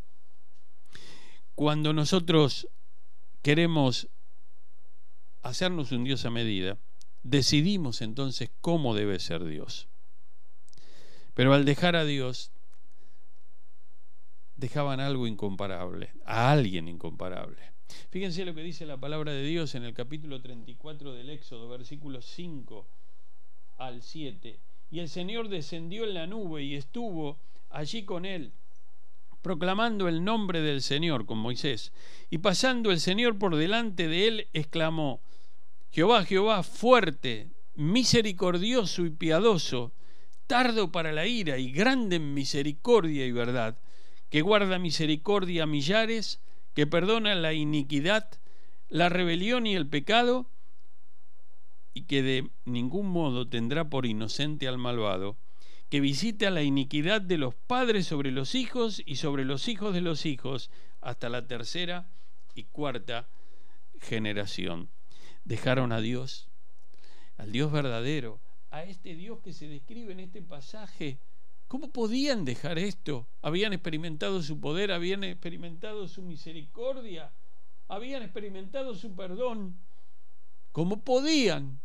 Cuando 1.54 1.92
nosotros 1.92 2.68
queremos 3.42 4.08
hacernos 5.42 5.92
un 5.92 6.04
Dios 6.04 6.24
a 6.24 6.30
medida, 6.30 6.78
decidimos 7.24 8.00
entonces 8.00 8.50
cómo 8.60 8.94
debe 8.94 9.18
ser 9.18 9.44
Dios. 9.44 9.88
Pero 11.34 11.52
al 11.52 11.64
dejar 11.64 11.96
a 11.96 12.04
Dios, 12.04 12.52
dejaban 14.56 15.00
algo 15.00 15.26
incomparable, 15.26 16.12
a 16.24 16.52
alguien 16.52 16.86
incomparable. 16.86 17.58
Fíjense 18.10 18.44
lo 18.44 18.54
que 18.54 18.62
dice 18.62 18.86
la 18.86 18.96
palabra 18.96 19.32
de 19.32 19.42
Dios 19.42 19.74
en 19.74 19.82
el 19.82 19.94
capítulo 19.94 20.40
34 20.40 21.12
del 21.12 21.30
Éxodo, 21.30 21.68
versículos 21.68 22.24
5 22.26 22.86
al 23.78 24.00
7 24.02 24.60
y 24.94 25.00
el 25.00 25.08
Señor 25.08 25.48
descendió 25.48 26.04
en 26.04 26.14
la 26.14 26.28
nube 26.28 26.62
y 26.62 26.76
estuvo 26.76 27.36
allí 27.70 28.04
con 28.04 28.24
él, 28.24 28.52
proclamando 29.42 30.06
el 30.06 30.22
nombre 30.22 30.60
del 30.60 30.82
Señor 30.82 31.26
con 31.26 31.38
Moisés. 31.38 31.92
Y 32.30 32.38
pasando 32.38 32.92
el 32.92 33.00
Señor 33.00 33.36
por 33.36 33.56
delante 33.56 34.06
de 34.06 34.28
él, 34.28 34.46
exclamó, 34.52 35.20
Jehová, 35.94 36.24
Jehová, 36.24 36.64
fuerte, 36.64 37.50
misericordioso 37.76 39.06
y 39.06 39.10
piadoso, 39.10 39.92
tardo 40.48 40.90
para 40.90 41.12
la 41.12 41.28
ira 41.28 41.58
y 41.58 41.70
grande 41.70 42.16
en 42.16 42.34
misericordia 42.34 43.24
y 43.24 43.30
verdad, 43.30 43.78
que 44.28 44.42
guarda 44.42 44.80
misericordia 44.80 45.62
a 45.62 45.66
millares, 45.66 46.40
que 46.74 46.88
perdona 46.88 47.36
la 47.36 47.52
iniquidad, 47.52 48.28
la 48.88 49.08
rebelión 49.08 49.68
y 49.68 49.76
el 49.76 49.86
pecado, 49.86 50.50
y 51.92 52.06
que 52.06 52.24
de 52.24 52.50
ningún 52.64 53.06
modo 53.06 53.46
tendrá 53.48 53.88
por 53.88 54.04
inocente 54.04 54.66
al 54.66 54.78
malvado, 54.78 55.36
que 55.90 56.00
visite 56.00 56.48
a 56.48 56.50
la 56.50 56.64
iniquidad 56.64 57.20
de 57.20 57.38
los 57.38 57.54
padres 57.54 58.08
sobre 58.08 58.32
los 58.32 58.56
hijos 58.56 59.00
y 59.06 59.14
sobre 59.14 59.44
los 59.44 59.68
hijos 59.68 59.94
de 59.94 60.00
los 60.00 60.26
hijos 60.26 60.72
hasta 61.00 61.28
la 61.28 61.46
tercera 61.46 62.10
y 62.56 62.64
cuarta 62.64 63.28
generación. 64.00 64.88
Dejaron 65.44 65.92
a 65.92 66.00
Dios, 66.00 66.48
al 67.36 67.52
Dios 67.52 67.70
verdadero, 67.70 68.40
a 68.70 68.82
este 68.82 69.14
Dios 69.14 69.40
que 69.40 69.52
se 69.52 69.68
describe 69.68 70.12
en 70.12 70.20
este 70.20 70.42
pasaje 70.42 71.18
¿Cómo 71.68 71.90
podían 71.90 72.44
dejar 72.44 72.78
esto? 72.78 73.26
Habían 73.42 73.72
experimentado 73.72 74.42
su 74.42 74.60
poder, 74.60 74.92
habían 74.92 75.24
experimentado 75.24 76.06
su 76.08 76.22
misericordia, 76.22 77.32
habían 77.88 78.22
experimentado 78.22 78.94
su 78.94 79.14
perdón. 79.14 79.76
¿Cómo 80.72 81.02
podían? 81.02 81.80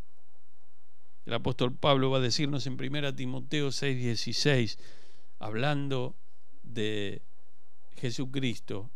El 1.26 1.34
apóstol 1.34 1.74
Pablo 1.76 2.10
va 2.12 2.18
a 2.18 2.22
decirnos 2.22 2.68
en 2.68 2.74
1 2.74 3.16
Timoteo 3.16 3.70
6:16, 3.70 4.78
hablando 5.40 6.16
de 6.64 7.22
Jesucristo, 7.96 8.90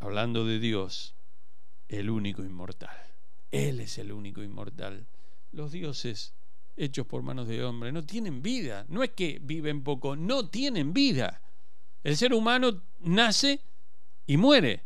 hablando 0.00 0.44
de 0.44 0.58
Dios, 0.58 1.14
el 1.88 2.10
único 2.10 2.42
inmortal. 2.42 2.96
Él 3.50 3.80
es 3.80 3.98
el 3.98 4.12
único 4.12 4.42
inmortal. 4.42 5.06
Los 5.52 5.72
dioses 5.72 6.34
hechos 6.76 7.06
por 7.06 7.22
manos 7.22 7.46
de 7.46 7.62
hombre 7.62 7.92
no 7.92 8.04
tienen 8.04 8.42
vida. 8.42 8.86
No 8.88 9.02
es 9.02 9.10
que 9.10 9.38
viven 9.42 9.82
poco, 9.82 10.16
no 10.16 10.48
tienen 10.48 10.92
vida. 10.92 11.40
El 12.02 12.16
ser 12.16 12.32
humano 12.32 12.82
nace 13.00 13.60
y 14.26 14.36
muere. 14.36 14.82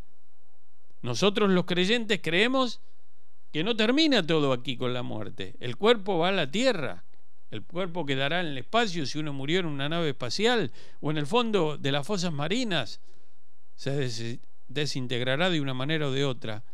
Nosotros 1.02 1.50
los 1.50 1.64
creyentes 1.64 2.20
creemos 2.22 2.80
que 3.52 3.62
no 3.62 3.76
termina 3.76 4.26
todo 4.26 4.52
aquí 4.52 4.76
con 4.76 4.92
la 4.92 5.02
muerte. 5.02 5.54
El 5.60 5.76
cuerpo 5.76 6.18
va 6.18 6.30
a 6.30 6.32
la 6.32 6.50
tierra. 6.50 7.04
El 7.50 7.62
cuerpo 7.62 8.04
quedará 8.04 8.40
en 8.40 8.46
el 8.46 8.58
espacio 8.58 9.06
si 9.06 9.18
uno 9.18 9.32
murió 9.32 9.60
en 9.60 9.66
una 9.66 9.88
nave 9.88 10.08
espacial 10.08 10.72
o 11.00 11.12
en 11.12 11.18
el 11.18 11.26
fondo 11.26 11.78
de 11.78 11.92
las 11.92 12.04
fosas 12.04 12.32
marinas. 12.32 13.00
Se 13.76 13.92
desintegrará 14.68 15.50
de 15.50 15.60
una 15.60 15.74
manera 15.74 16.08
o 16.08 16.12
de 16.12 16.24
otra. 16.24 16.64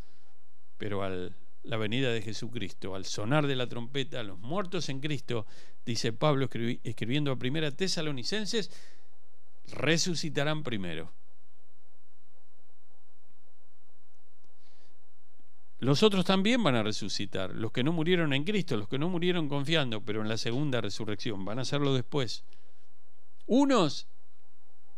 Pero 0.79 1.03
al 1.03 1.35
la 1.63 1.77
venida 1.77 2.11
de 2.11 2.23
Jesucristo, 2.23 2.95
al 2.95 3.05
sonar 3.05 3.47
de 3.47 3.57
la 3.57 3.67
trompeta, 3.69 4.23
los 4.23 4.39
muertos 4.39 4.89
en 4.89 5.01
Cristo, 5.01 5.47
dice 5.85 6.13
Pablo 6.13 6.49
escribiendo 6.83 7.33
a 7.33 7.37
primera 7.37 7.71
Tesalonicenses, 7.71 8.71
resucitarán 9.73 10.63
primero. 10.63 11.13
Los 15.81 16.03
otros 16.03 16.27
también 16.27 16.63
van 16.63 16.75
a 16.75 16.83
resucitar, 16.83 17.55
los 17.55 17.73
que 17.73 17.83
no 17.83 17.93
murieron 17.93 18.35
en 18.35 18.45
Cristo, 18.45 18.77
los 18.77 18.89
que 18.89 18.99
no 18.99 19.09
murieron 19.09 19.49
confiando, 19.49 20.03
pero 20.03 20.21
en 20.21 20.29
la 20.29 20.37
segunda 20.37 20.81
resurrección, 20.81 21.45
van 21.45 21.59
a 21.59 21.63
hacerlo 21.63 21.95
después. 21.95 22.45
Unos 23.47 24.07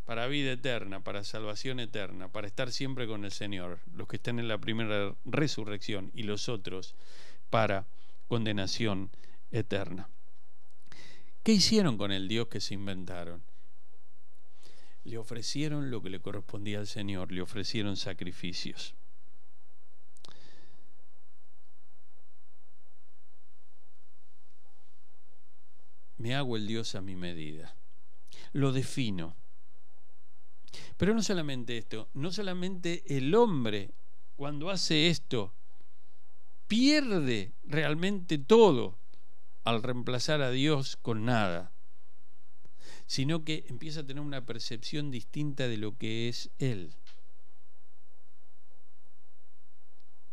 para 0.05 0.27
vida 0.27 0.53
eterna, 0.53 1.03
para 1.03 1.25
salvación 1.25 1.81
eterna, 1.81 2.29
para 2.29 2.47
estar 2.47 2.73
siempre 2.73 3.07
con 3.07 3.25
el 3.25 3.33
Señor, 3.33 3.79
los 3.95 4.09
que 4.09 4.17
están 4.17 4.39
en 4.39 4.49
la 4.49 4.59
primera 4.59 5.15
resurrección 5.25 6.11
y 6.15 6.25
los 6.25 6.49
otros 6.49 6.95
para 7.51 7.87
condenación 8.29 9.11
eterna. 9.53 10.09
¿Qué 11.43 11.53
hicieron 11.53 11.99
con 11.99 12.13
el 12.13 12.29
Dios 12.29 12.49
que 12.49 12.61
se 12.61 12.75
inventaron? 12.75 13.43
Le 15.05 15.19
ofrecieron 15.19 15.91
lo 15.91 16.03
que 16.03 16.11
le 16.11 16.21
correspondía 16.21 16.79
al 16.79 16.87
Señor, 16.87 17.33
le 17.33 17.43
ofrecieron 17.43 17.97
sacrificios. 17.97 18.95
Me 26.19 26.37
hago 26.37 26.57
el 26.57 26.69
Dios 26.69 26.95
a 26.95 27.01
mi 27.01 27.17
medida. 27.17 27.75
Lo 28.53 28.71
defino 28.71 29.35
pero 30.97 31.15
no 31.15 31.23
solamente 31.23 31.79
esto, 31.79 32.09
no 32.15 32.31
solamente 32.33 33.03
el 33.07 33.35
hombre 33.35 33.91
cuando 34.37 34.71
hace 34.71 35.09
esto 35.09 35.53
pierde 36.67 37.53
realmente 37.65 38.39
todo 38.39 38.97
al 39.65 39.83
reemplazar 39.83 40.43
a 40.43 40.51
Dios 40.51 40.97
con 40.97 41.25
nada, 41.25 41.73
sino 43.07 43.45
que 43.45 43.65
empieza 43.69 44.01
a 44.01 44.07
tener 44.07 44.23
una 44.23 44.47
percepción 44.47 45.11
distinta 45.11 45.69
de 45.69 45.77
lo 45.77 45.97
que 45.97 46.29
es 46.29 46.51
Él. 46.59 46.95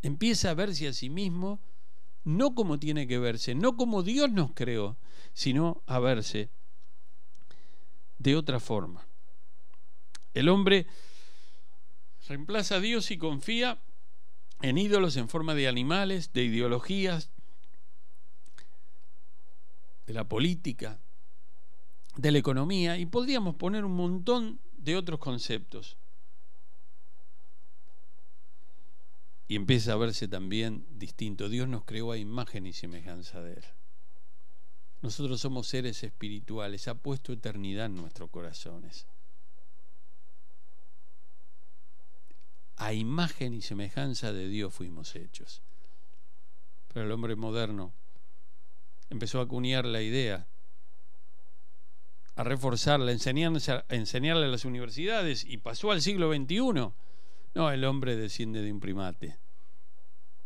Empieza 0.01 0.51
a 0.51 0.53
verse 0.53 0.87
a 0.87 0.93
sí 0.93 1.09
mismo 1.09 1.59
no 2.23 2.55
como 2.55 2.79
tiene 2.79 3.07
que 3.07 3.19
verse, 3.19 3.55
no 3.55 3.75
como 3.75 4.03
Dios 4.03 4.31
nos 4.31 4.53
creó, 4.53 4.97
sino 5.33 5.81
a 5.87 5.99
verse 5.99 6.49
de 8.17 8.35
otra 8.35 8.59
forma. 8.59 9.08
El 10.33 10.49
hombre 10.49 10.87
reemplaza 12.27 12.75
a 12.75 12.79
Dios 12.79 13.11
y 13.11 13.17
confía 13.17 13.79
en 14.61 14.77
ídolos 14.77 15.17
en 15.17 15.29
forma 15.29 15.55
de 15.55 15.67
animales, 15.67 16.31
de 16.33 16.43
ideologías, 16.43 17.29
de 20.05 20.13
la 20.13 20.27
política, 20.27 20.99
de 22.17 22.31
la 22.31 22.39
economía 22.39 22.97
y 22.97 23.05
podríamos 23.05 23.55
poner 23.55 23.85
un 23.85 23.95
montón 23.95 24.59
de 24.77 24.95
otros 24.95 25.19
conceptos. 25.19 25.97
Y 29.47 29.55
empieza 29.55 29.93
a 29.93 29.95
verse 29.95 30.27
también 30.27 30.85
distinto. 30.91 31.49
Dios 31.49 31.67
nos 31.67 31.83
creó 31.85 32.11
a 32.11 32.17
imagen 32.17 32.67
y 32.67 32.73
semejanza 32.73 33.41
de 33.41 33.53
Él. 33.53 33.63
Nosotros 35.01 35.39
somos 35.41 35.67
seres 35.67 36.03
espirituales, 36.03 36.87
ha 36.87 36.95
puesto 36.95 37.31
eternidad 37.31 37.87
en 37.87 37.95
nuestros 37.95 38.29
corazones. 38.29 39.07
A 42.79 42.93
imagen 42.93 43.53
y 43.53 43.61
semejanza 43.61 44.31
de 44.31 44.47
Dios 44.47 44.73
fuimos 44.73 45.15
hechos. 45.15 45.61
Pero 46.91 47.05
el 47.05 47.11
hombre 47.11 47.35
moderno 47.35 47.93
empezó 49.09 49.39
a 49.39 49.43
acuñar 49.43 49.85
la 49.85 50.01
idea, 50.01 50.47
a 52.35 52.43
reforzarla, 52.43 53.11
a 53.11 53.95
enseñarle 53.95 54.47
las 54.47 54.63
universidades 54.63 55.43
y 55.43 55.57
pasó 55.57 55.91
al 55.91 56.01
siglo 56.01 56.33
XXI. 56.33 56.93
No, 57.53 57.71
el 57.71 57.83
hombre 57.83 58.15
desciende 58.15 58.61
de 58.61 58.71
un 58.71 58.79
primate. 58.79 59.37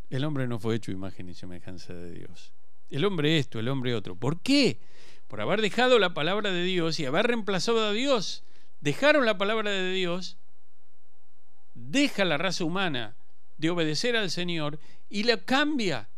El 0.09 0.25
hombre 0.25 0.47
no 0.47 0.57
fue 0.57 0.75
hecho 0.75 0.91
imagen 0.91 1.29
y 1.29 1.35
semejanza 1.35 1.93
de 1.93 2.11
Dios. 2.11 2.51
El 2.89 3.05
hombre 3.05 3.37
esto, 3.37 3.59
el 3.59 3.69
hombre 3.69 3.93
otro. 3.93 4.15
¿Por 4.15 4.41
qué? 4.41 4.79
Por 5.27 5.39
haber 5.39 5.61
dejado 5.61 5.99
la 5.99 6.15
palabra 6.15 6.51
de 6.51 6.63
Dios 6.63 6.99
y 6.99 7.05
haber 7.05 7.27
reemplazado 7.27 7.85
a 7.85 7.91
Dios. 7.91 8.43
Dejaron 8.81 9.25
la 9.25 9.37
palabra 9.37 9.69
de 9.69 9.91
Dios 9.91 10.37
deja 11.73 12.25
la 12.25 12.37
raza 12.37 12.63
humana 12.63 13.15
de 13.57 13.69
obedecer 13.69 14.15
al 14.15 14.29
Señor 14.29 14.79
y 15.09 15.23
la 15.23 15.37
cambia. 15.37 16.09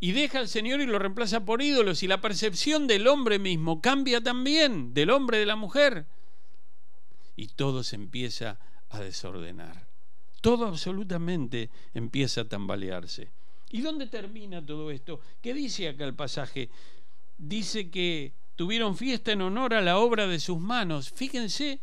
Y 0.00 0.12
deja 0.12 0.38
al 0.38 0.48
Señor 0.48 0.80
y 0.80 0.86
lo 0.86 0.98
reemplaza 0.98 1.44
por 1.44 1.62
ídolos. 1.62 2.02
Y 2.02 2.08
la 2.08 2.20
percepción 2.20 2.86
del 2.86 3.06
hombre 3.06 3.38
mismo 3.38 3.80
cambia 3.80 4.20
también, 4.20 4.92
del 4.92 5.10
hombre 5.10 5.38
de 5.38 5.46
la 5.46 5.56
mujer. 5.56 6.06
Y 7.36 7.48
todo 7.48 7.82
se 7.82 7.96
empieza 7.96 8.58
a 8.90 9.00
desordenar. 9.00 9.88
Todo 10.40 10.66
absolutamente 10.66 11.70
empieza 11.94 12.42
a 12.42 12.48
tambalearse. 12.48 13.30
¿Y 13.70 13.80
dónde 13.80 14.06
termina 14.06 14.64
todo 14.64 14.90
esto? 14.90 15.20
¿Qué 15.40 15.54
dice 15.54 15.88
acá 15.88 16.04
el 16.04 16.14
pasaje? 16.14 16.68
Dice 17.38 17.90
que 17.90 18.34
tuvieron 18.56 18.96
fiesta 18.96 19.32
en 19.32 19.42
honor 19.42 19.74
a 19.74 19.80
la 19.80 19.98
obra 19.98 20.26
de 20.26 20.38
sus 20.38 20.60
manos. 20.60 21.10
Fíjense 21.10 21.80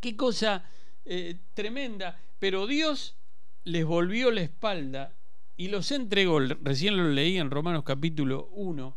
qué 0.00 0.16
cosa 0.16 0.64
eh, 1.04 1.36
tremenda, 1.54 2.20
pero 2.38 2.66
Dios 2.66 3.16
les 3.64 3.84
volvió 3.84 4.30
la 4.30 4.42
espalda 4.42 5.14
y 5.56 5.68
los 5.68 5.90
entregó, 5.92 6.40
recién 6.40 6.96
lo 6.96 7.08
leí 7.08 7.38
en 7.38 7.50
Romanos 7.50 7.84
capítulo 7.84 8.48
1, 8.52 8.96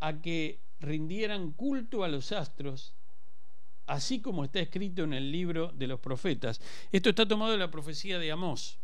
a 0.00 0.20
que 0.20 0.60
rindieran 0.80 1.52
culto 1.52 2.04
a 2.04 2.08
los 2.08 2.32
astros, 2.32 2.94
así 3.86 4.20
como 4.20 4.44
está 4.44 4.60
escrito 4.60 5.04
en 5.04 5.12
el 5.12 5.30
libro 5.30 5.72
de 5.72 5.86
los 5.86 6.00
profetas. 6.00 6.60
Esto 6.92 7.10
está 7.10 7.26
tomado 7.26 7.52
de 7.52 7.58
la 7.58 7.70
profecía 7.70 8.18
de 8.18 8.32
Amós, 8.32 8.78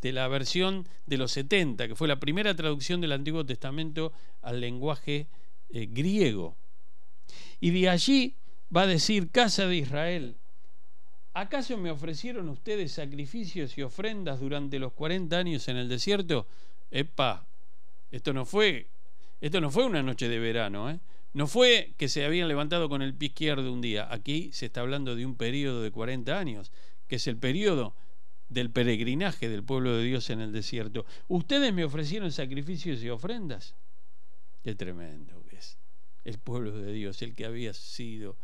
de 0.00 0.12
la 0.12 0.28
versión 0.28 0.86
de 1.06 1.16
los 1.16 1.32
70, 1.32 1.88
que 1.88 1.94
fue 1.94 2.08
la 2.08 2.20
primera 2.20 2.54
traducción 2.54 3.00
del 3.00 3.12
Antiguo 3.12 3.46
Testamento 3.46 4.12
al 4.42 4.60
lenguaje 4.60 5.28
eh, 5.70 5.86
griego. 5.90 6.56
Y 7.60 7.70
de 7.70 7.88
allí 7.88 8.36
va 8.74 8.82
a 8.82 8.86
decir, 8.86 9.30
casa 9.30 9.66
de 9.66 9.76
Israel, 9.76 10.36
¿Acaso 11.34 11.76
me 11.76 11.90
ofrecieron 11.90 12.48
ustedes 12.48 12.92
sacrificios 12.92 13.76
y 13.76 13.82
ofrendas 13.82 14.38
durante 14.38 14.78
los 14.78 14.92
40 14.92 15.36
años 15.36 15.66
en 15.66 15.76
el 15.76 15.88
desierto? 15.88 16.46
Epa, 16.92 17.44
esto 18.12 18.32
no 18.32 18.44
fue, 18.44 18.86
esto 19.40 19.60
no 19.60 19.68
fue 19.72 19.84
una 19.84 20.00
noche 20.00 20.28
de 20.28 20.38
verano, 20.38 20.88
¿eh? 20.88 21.00
No 21.32 21.48
fue 21.48 21.92
que 21.96 22.08
se 22.08 22.24
habían 22.24 22.46
levantado 22.46 22.88
con 22.88 23.02
el 23.02 23.14
pie 23.14 23.30
izquierdo 23.30 23.72
un 23.72 23.80
día. 23.80 24.06
Aquí 24.12 24.50
se 24.52 24.66
está 24.66 24.82
hablando 24.82 25.16
de 25.16 25.26
un 25.26 25.34
periodo 25.34 25.82
de 25.82 25.90
40 25.90 26.38
años, 26.38 26.70
que 27.08 27.16
es 27.16 27.26
el 27.26 27.36
periodo 27.36 27.96
del 28.48 28.70
peregrinaje 28.70 29.48
del 29.48 29.64
pueblo 29.64 29.96
de 29.96 30.04
Dios 30.04 30.30
en 30.30 30.40
el 30.40 30.52
desierto. 30.52 31.04
¿Ustedes 31.26 31.74
me 31.74 31.84
ofrecieron 31.84 32.30
sacrificios 32.30 33.02
y 33.02 33.10
ofrendas? 33.10 33.74
Qué 34.62 34.76
tremendo 34.76 35.42
que 35.50 35.56
es. 35.56 35.76
El 36.24 36.38
pueblo 36.38 36.70
de 36.70 36.92
Dios, 36.92 37.20
el 37.22 37.34
que 37.34 37.44
había 37.44 37.74
sido 37.74 38.36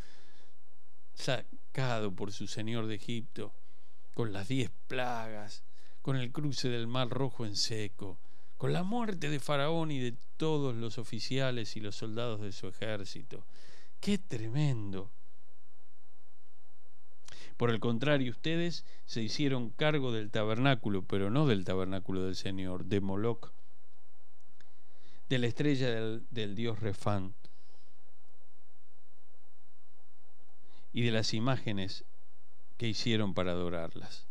por 2.15 2.33
su 2.33 2.47
señor 2.47 2.87
de 2.87 2.97
Egipto, 2.97 3.53
con 4.15 4.33
las 4.33 4.49
diez 4.49 4.71
plagas, 4.89 5.63
con 6.03 6.17
el 6.17 6.33
cruce 6.33 6.69
del 6.69 6.87
mar 6.87 7.09
rojo 7.09 7.47
en 7.47 7.57
seco, 7.57 8.19
con 8.59 8.73
la 8.73 8.83
muerte 8.83 9.31
de 9.31 9.41
Faraón 9.41 9.91
y 9.91 9.99
de 9.99 10.15
todos 10.37 10.75
los 10.75 10.99
oficiales 10.99 11.77
y 11.77 11.81
los 11.81 11.97
soldados 11.97 12.41
de 12.41 12.53
su 12.53 12.69
ejército. 12.69 13.47
¡Qué 14.01 14.19
tremendo! 14.19 15.11
Por 17.57 17.71
el 17.71 17.79
contrario, 17.81 18.33
ustedes 18.33 18.85
se 19.07 19.23
hicieron 19.23 19.71
cargo 19.71 20.13
del 20.13 20.31
tabernáculo, 20.31 21.03
pero 21.03 21.31
no 21.31 21.47
del 21.47 21.65
tabernáculo 21.65 22.25
del 22.25 22.37
Señor, 22.37 22.87
de 22.87 23.01
Moloch, 23.01 23.53
de 25.29 25.39
la 25.39 25.47
estrella 25.47 25.89
del, 25.91 26.25
del 26.31 26.55
dios 26.55 26.81
Refán 26.81 27.33
y 30.93 31.03
de 31.03 31.13
las 31.13 31.35
imágenes 31.35 32.05
que 32.79 32.89
hicieron 32.89 33.35
para 33.35 33.53
adorarlas. 33.53 34.27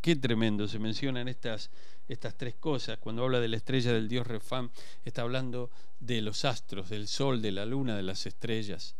Qué 0.00 0.16
tremendo, 0.16 0.68
se 0.68 0.78
mencionan 0.78 1.28
estas 1.28 1.70
estas 2.08 2.36
tres 2.36 2.54
cosas. 2.54 2.98
Cuando 2.98 3.22
habla 3.24 3.40
de 3.40 3.48
la 3.48 3.56
estrella 3.56 3.92
del 3.92 4.08
dios 4.08 4.26
Refán, 4.26 4.70
está 5.04 5.22
hablando 5.22 5.70
de 6.00 6.22
los 6.22 6.44
astros, 6.44 6.88
del 6.88 7.06
sol, 7.06 7.42
de 7.42 7.52
la 7.52 7.66
luna, 7.66 7.96
de 7.96 8.02
las 8.02 8.26
estrellas. 8.26 8.96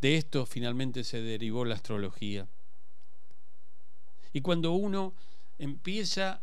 De 0.00 0.16
esto 0.16 0.46
finalmente 0.46 1.04
se 1.04 1.20
derivó 1.20 1.64
la 1.64 1.76
astrología. 1.76 2.48
Y 4.32 4.40
cuando 4.40 4.72
uno 4.72 5.14
empieza 5.58 6.40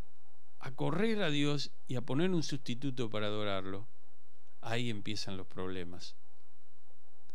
a 0.60 0.70
correr 0.72 1.22
a 1.22 1.30
Dios 1.30 1.70
y 1.86 1.96
a 1.96 2.00
poner 2.00 2.30
un 2.30 2.42
sustituto 2.42 3.10
para 3.10 3.26
adorarlo, 3.26 3.86
ahí 4.60 4.90
empiezan 4.90 5.36
los 5.36 5.46
problemas. 5.46 6.14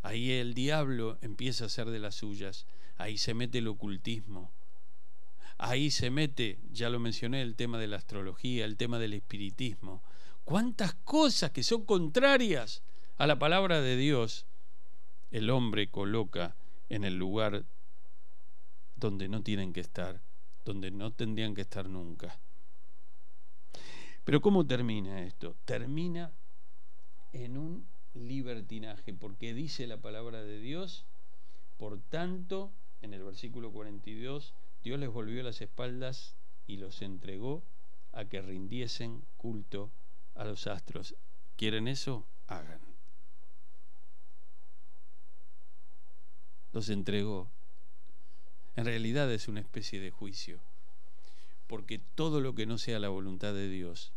Ahí 0.04 0.32
el 0.34 0.54
diablo 0.54 1.18
empieza 1.22 1.64
a 1.64 1.68
hacer 1.68 1.90
de 1.90 2.00
las 2.00 2.16
suyas, 2.16 2.68
ahí 2.98 3.18
se 3.18 3.34
mete 3.34 3.58
el 3.58 3.68
ocultismo, 3.68 4.52
Ahí 5.58 5.92
se 5.92 6.10
mete, 6.10 6.60
ya 6.72 6.90
lo 6.90 7.00
mencioné, 7.00 7.42
el 7.42 7.56
tema 7.56 7.78
de 7.78 7.88
la 7.88 7.98
astrología, 7.98 8.66
el 8.66 8.76
tema 8.76 9.00
del 9.00 9.14
espiritismo. 9.14 10.02
¿Cuántas 10.44 10.94
cosas 10.94 11.52
que 11.52 11.64
son 11.64 11.86
contrarias 11.86 12.84
a 13.18 13.28
la 13.28 13.40
palabra 13.40 13.80
de 13.80 13.96
Dios 13.96 14.46
el 15.32 15.50
hombre 15.50 15.88
coloca 15.88 16.56
en 16.90 17.06
el 17.06 17.18
lugar 17.18 17.64
donde 18.98 19.30
no 19.30 19.42
tienen 19.42 19.74
que 19.74 19.80
estar, 19.80 20.20
donde 20.66 20.92
no 20.92 21.12
tendrían 21.12 21.56
que 21.56 21.62
estar 21.62 21.88
nunca? 21.88 22.38
Pero 24.26 24.42
¿cómo 24.42 24.66
termina 24.66 25.22
esto? 25.24 25.56
Termina 25.66 26.32
en 27.32 27.58
un 27.58 27.86
libertinaje, 28.14 29.14
porque 29.14 29.54
dice 29.54 29.88
la 29.88 29.98
palabra 29.98 30.44
de 30.44 30.60
Dios, 30.60 31.06
por 31.78 32.00
tanto, 32.00 32.72
en 33.02 33.14
el 33.14 33.24
versículo 33.24 33.72
42, 33.72 34.54
Dios 34.84 35.00
les 35.00 35.10
volvió 35.10 35.44
las 35.44 35.62
espaldas 35.62 36.36
y 36.68 36.78
los 36.78 37.02
entregó 37.02 37.64
a 38.12 38.26
que 38.26 38.42
rindiesen 38.42 39.24
culto 39.38 39.92
a 40.36 40.46
los 40.46 40.68
astros. 40.68 41.16
¿Quieren 41.58 41.88
eso? 41.88 42.26
Hagan. 42.48 42.80
Los 46.72 46.90
entregó. 46.90 47.50
En 48.76 48.86
realidad 48.86 49.32
es 49.32 49.48
una 49.48 49.60
especie 49.60 50.00
de 50.00 50.12
juicio, 50.12 50.60
porque 51.68 52.00
todo 52.16 52.42
lo 52.42 52.56
que 52.56 52.66
no 52.66 52.78
sea 52.78 53.00
la 53.00 53.10
voluntad 53.10 53.54
de 53.54 53.70
Dios 53.70 54.12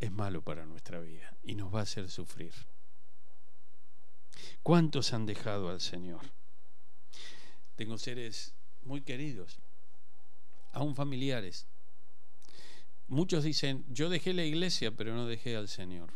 es 0.00 0.10
malo 0.10 0.42
para 0.42 0.66
nuestra 0.66 0.98
vida 1.00 1.36
y 1.44 1.54
nos 1.54 1.72
va 1.72 1.80
a 1.80 1.84
hacer 1.84 2.10
sufrir. 2.10 2.52
¿Cuántos 4.62 5.12
han 5.12 5.26
dejado 5.26 5.68
al 5.68 5.80
Señor? 5.80 6.20
Tengo 7.76 7.98
seres 7.98 8.54
muy 8.82 9.02
queridos, 9.02 9.58
aún 10.72 10.94
familiares. 10.94 11.66
Muchos 13.08 13.44
dicen, 13.44 13.84
yo 13.88 14.08
dejé 14.08 14.32
la 14.32 14.44
iglesia, 14.44 14.90
pero 14.92 15.14
no 15.14 15.26
dejé 15.26 15.56
al 15.56 15.68
Señor. 15.68 16.12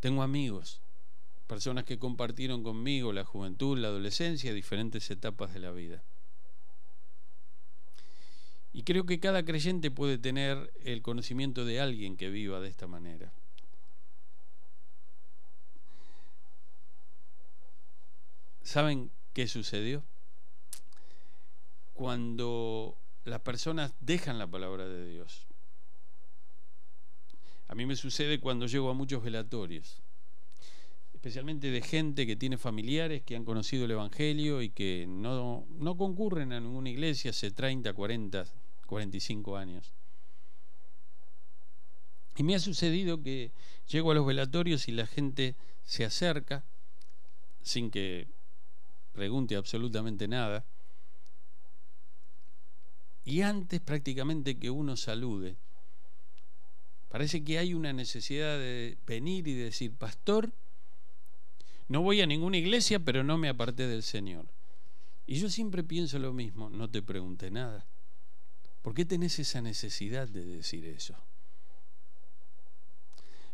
Tengo 0.00 0.22
amigos, 0.22 0.80
personas 1.46 1.84
que 1.84 1.98
compartieron 1.98 2.62
conmigo 2.62 3.12
la 3.12 3.24
juventud, 3.24 3.78
la 3.78 3.88
adolescencia, 3.88 4.54
diferentes 4.54 5.10
etapas 5.10 5.52
de 5.52 5.60
la 5.60 5.72
vida. 5.72 6.02
Y 8.72 8.84
creo 8.84 9.04
que 9.04 9.20
cada 9.20 9.44
creyente 9.44 9.90
puede 9.90 10.18
tener 10.18 10.72
el 10.84 11.02
conocimiento 11.02 11.64
de 11.64 11.80
alguien 11.80 12.16
que 12.16 12.30
viva 12.30 12.60
de 12.60 12.68
esta 12.68 12.86
manera. 12.86 13.32
¿Saben 18.62 19.10
¿Qué 19.32 19.46
sucedió? 19.46 20.02
Cuando 21.94 22.96
las 23.24 23.40
personas 23.40 23.92
dejan 24.00 24.38
la 24.38 24.46
palabra 24.46 24.88
de 24.88 25.08
Dios. 25.08 25.46
A 27.68 27.74
mí 27.74 27.86
me 27.86 27.94
sucede 27.94 28.40
cuando 28.40 28.66
llego 28.66 28.90
a 28.90 28.94
muchos 28.94 29.22
velatorios, 29.22 30.00
especialmente 31.20 31.70
de 31.70 31.82
gente 31.82 32.26
que 32.26 32.34
tiene 32.34 32.56
familiares 32.56 33.20
que 33.20 33.36
han 33.36 33.44
conocido 33.44 33.84
el 33.84 33.90
Evangelio 33.90 34.62
y 34.62 34.70
que 34.70 35.04
no, 35.06 35.66
no 35.78 35.98
concurren 35.98 36.50
a 36.50 36.60
ninguna 36.60 36.88
iglesia 36.88 37.30
hace 37.30 37.50
30, 37.50 37.92
40, 37.92 38.46
45 38.86 39.56
años. 39.58 39.92
Y 42.38 42.42
me 42.42 42.54
ha 42.54 42.58
sucedido 42.58 43.22
que 43.22 43.52
llego 43.86 44.12
a 44.12 44.14
los 44.14 44.24
velatorios 44.24 44.88
y 44.88 44.92
la 44.92 45.06
gente 45.06 45.56
se 45.84 46.06
acerca 46.06 46.64
sin 47.60 47.90
que 47.90 48.26
pregunte 49.12 49.56
absolutamente 49.56 50.26
nada. 50.26 50.64
Y 53.26 53.42
antes 53.42 53.78
prácticamente 53.82 54.58
que 54.58 54.70
uno 54.70 54.96
salude, 54.96 55.56
parece 57.10 57.44
que 57.44 57.58
hay 57.58 57.74
una 57.74 57.92
necesidad 57.92 58.58
de 58.58 58.96
venir 59.06 59.48
y 59.48 59.52
decir, 59.52 59.92
pastor, 59.92 60.50
no 61.90 62.00
voy 62.00 62.22
a 62.22 62.26
ninguna 62.26 62.56
iglesia, 62.56 62.98
pero 63.00 63.22
no 63.22 63.36
me 63.36 63.50
aparté 63.50 63.86
del 63.86 64.02
Señor. 64.02 64.46
Y 65.26 65.38
yo 65.38 65.50
siempre 65.50 65.84
pienso 65.84 66.18
lo 66.18 66.32
mismo, 66.32 66.70
no 66.70 66.88
te 66.88 67.02
pregunté 67.02 67.50
nada. 67.50 67.84
¿Por 68.80 68.94
qué 68.94 69.04
tenés 69.04 69.38
esa 69.38 69.60
necesidad 69.60 70.26
de 70.26 70.46
decir 70.46 70.86
eso? 70.86 71.14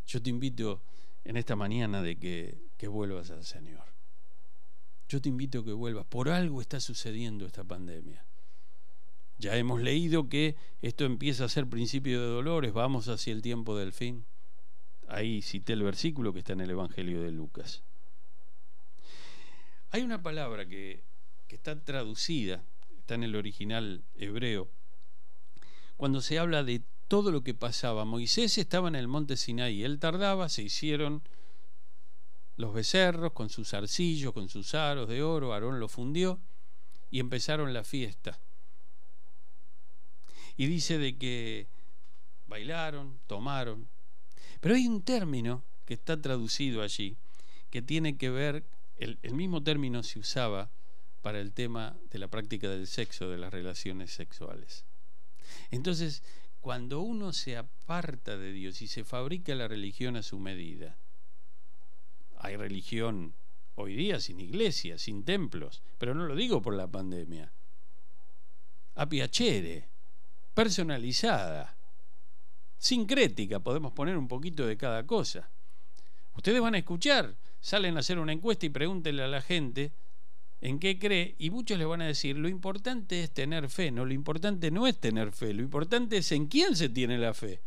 Yo 0.07 0.21
te 0.21 0.29
invito 0.29 0.81
en 1.25 1.35
esta 1.35 1.57
mañana 1.57 2.01
de 2.01 2.15
que, 2.15 2.57
que 2.77 2.87
vuelvas 2.87 3.29
al 3.31 3.43
Señor 3.43 3.97
yo 5.09 5.21
te 5.21 5.29
invito 5.29 5.59
a 5.59 5.65
que 5.65 5.71
vuelvas. 5.71 6.05
Por 6.05 6.29
algo 6.29 6.61
está 6.61 6.79
sucediendo 6.79 7.45
esta 7.45 7.63
pandemia. 7.63 8.23
Ya 9.39 9.55
hemos 9.55 9.81
leído 9.81 10.29
que 10.29 10.55
esto 10.81 11.05
empieza 11.05 11.45
a 11.45 11.49
ser 11.49 11.67
principio 11.67 12.19
de 12.21 12.27
dolores, 12.27 12.73
vamos 12.73 13.07
hacia 13.07 13.33
el 13.33 13.41
tiempo 13.41 13.77
del 13.77 13.93
fin. 13.93 14.25
Ahí 15.07 15.41
cité 15.41 15.73
el 15.73 15.83
versículo 15.83 16.33
que 16.33 16.39
está 16.39 16.53
en 16.53 16.61
el 16.61 16.71
Evangelio 16.71 17.21
de 17.21 17.31
Lucas. 17.31 17.83
Hay 19.91 20.01
una 20.01 20.21
palabra 20.21 20.67
que, 20.67 21.03
está 21.49 21.79
traducida, 21.79 22.63
está 22.99 23.15
en 23.15 23.23
el 23.23 23.35
original 23.35 24.03
hebreo, 24.15 24.69
cuando 25.95 26.21
se 26.21 26.39
habla 26.39 26.63
de 26.63 26.81
todo 27.07 27.31
lo 27.31 27.41
que 27.43 27.53
pasaba. 27.53 28.03
Moisés 28.03 28.57
estaba 28.57 28.89
en 28.89 28.95
el 28.95 29.07
monte 29.07 29.37
Sinaí, 29.37 29.83
él 29.83 29.97
tardaba, 29.97 30.49
se 30.49 30.63
hicieron 30.63 31.23
los 32.57 32.73
becerros 32.73 33.31
con 33.31 33.49
sus 33.49 33.73
arcillos, 33.73 34.33
con 34.33 34.49
sus 34.49 34.75
aros 34.75 35.07
de 35.07 35.23
oro, 35.23 35.53
Aarón 35.53 35.79
lo 35.79 35.87
fundió 35.87 36.39
y 37.09 37.19
empezaron 37.19 37.73
la 37.73 37.83
fiesta. 37.83 38.39
Y 40.57 40.65
dice 40.65 40.97
de 40.97 41.17
que 41.17 41.67
bailaron, 42.47 43.19
tomaron. 43.27 43.87
Pero 44.59 44.75
hay 44.75 44.87
un 44.87 45.01
término 45.01 45.63
que 45.85 45.93
está 45.93 46.19
traducido 46.19 46.81
allí, 46.81 47.15
que 47.69 47.81
tiene 47.81 48.17
que 48.17 48.29
ver, 48.29 48.65
el, 48.97 49.33
mismo 49.33 49.63
término 49.63 50.03
se 50.03 50.19
usaba 50.19 50.69
para 51.21 51.39
el 51.39 51.53
tema 51.53 51.95
de 52.09 52.19
la 52.19 52.27
práctica 52.27 52.69
del 52.69 52.87
sexo, 52.87 53.29
de 53.29 53.37
las 53.37 53.53
relaciones 53.53 54.11
sexuales. 54.11 54.85
Entonces, 55.71 56.23
cuando 56.61 57.01
uno 57.01 57.33
se 57.33 57.57
aparta 57.57 58.37
de 58.37 58.51
Dios 58.51 58.81
y 58.81 58.87
se 58.87 59.03
fabrica 59.03 59.55
la 59.55 59.67
religión 59.67 60.15
a 60.15 60.23
su 60.23 60.39
medida, 60.39 60.97
hay 62.39 62.55
religión 62.55 63.33
hoy 63.75 63.95
día 63.95 64.19
sin 64.19 64.39
iglesias, 64.39 65.01
sin 65.01 65.23
templos, 65.23 65.81
pero 65.97 66.13
no 66.13 66.25
lo 66.25 66.35
digo 66.35 66.61
por 66.61 66.75
la 66.75 66.87
pandemia. 66.87 67.51
A 68.95 69.07
piacere, 69.07 69.87
personalizada, 70.53 71.77
sincrética, 72.77 73.59
podemos 73.59 73.93
poner 73.93 74.17
un 74.17 74.27
poquito 74.27 74.65
de 74.65 74.77
cada 74.77 75.05
cosa. 75.05 75.49
Ustedes 76.35 76.61
van 76.61 76.75
a 76.75 76.79
escuchar, 76.79 77.35
salen 77.59 77.97
a 77.97 78.01
hacer 78.01 78.19
una 78.19 78.33
encuesta 78.33 78.65
y 78.65 78.69
pregúntenle 78.69 79.23
a 79.23 79.27
la 79.27 79.41
gente 79.41 79.91
en 80.61 80.79
qué 80.79 80.97
cree 80.97 81.35
y 81.37 81.49
muchos 81.49 81.77
les 81.77 81.87
van 81.87 82.01
a 82.01 82.07
decir, 82.07 82.37
lo 82.37 82.49
importante 82.49 83.23
es 83.23 83.31
tener 83.31 83.69
fe, 83.69 83.91
no, 83.91 84.05
lo 84.05 84.13
importante 84.13 84.71
no 84.71 84.87
es 84.87 84.97
tener 84.97 85.31
fe, 85.31 85.53
lo 85.53 85.61
importante 85.61 86.17
es 86.17 86.31
en 86.31 86.47
quién 86.47 86.75
se 86.75 86.89
tiene 86.89 87.17
la 87.17 87.33
fe. 87.33 87.61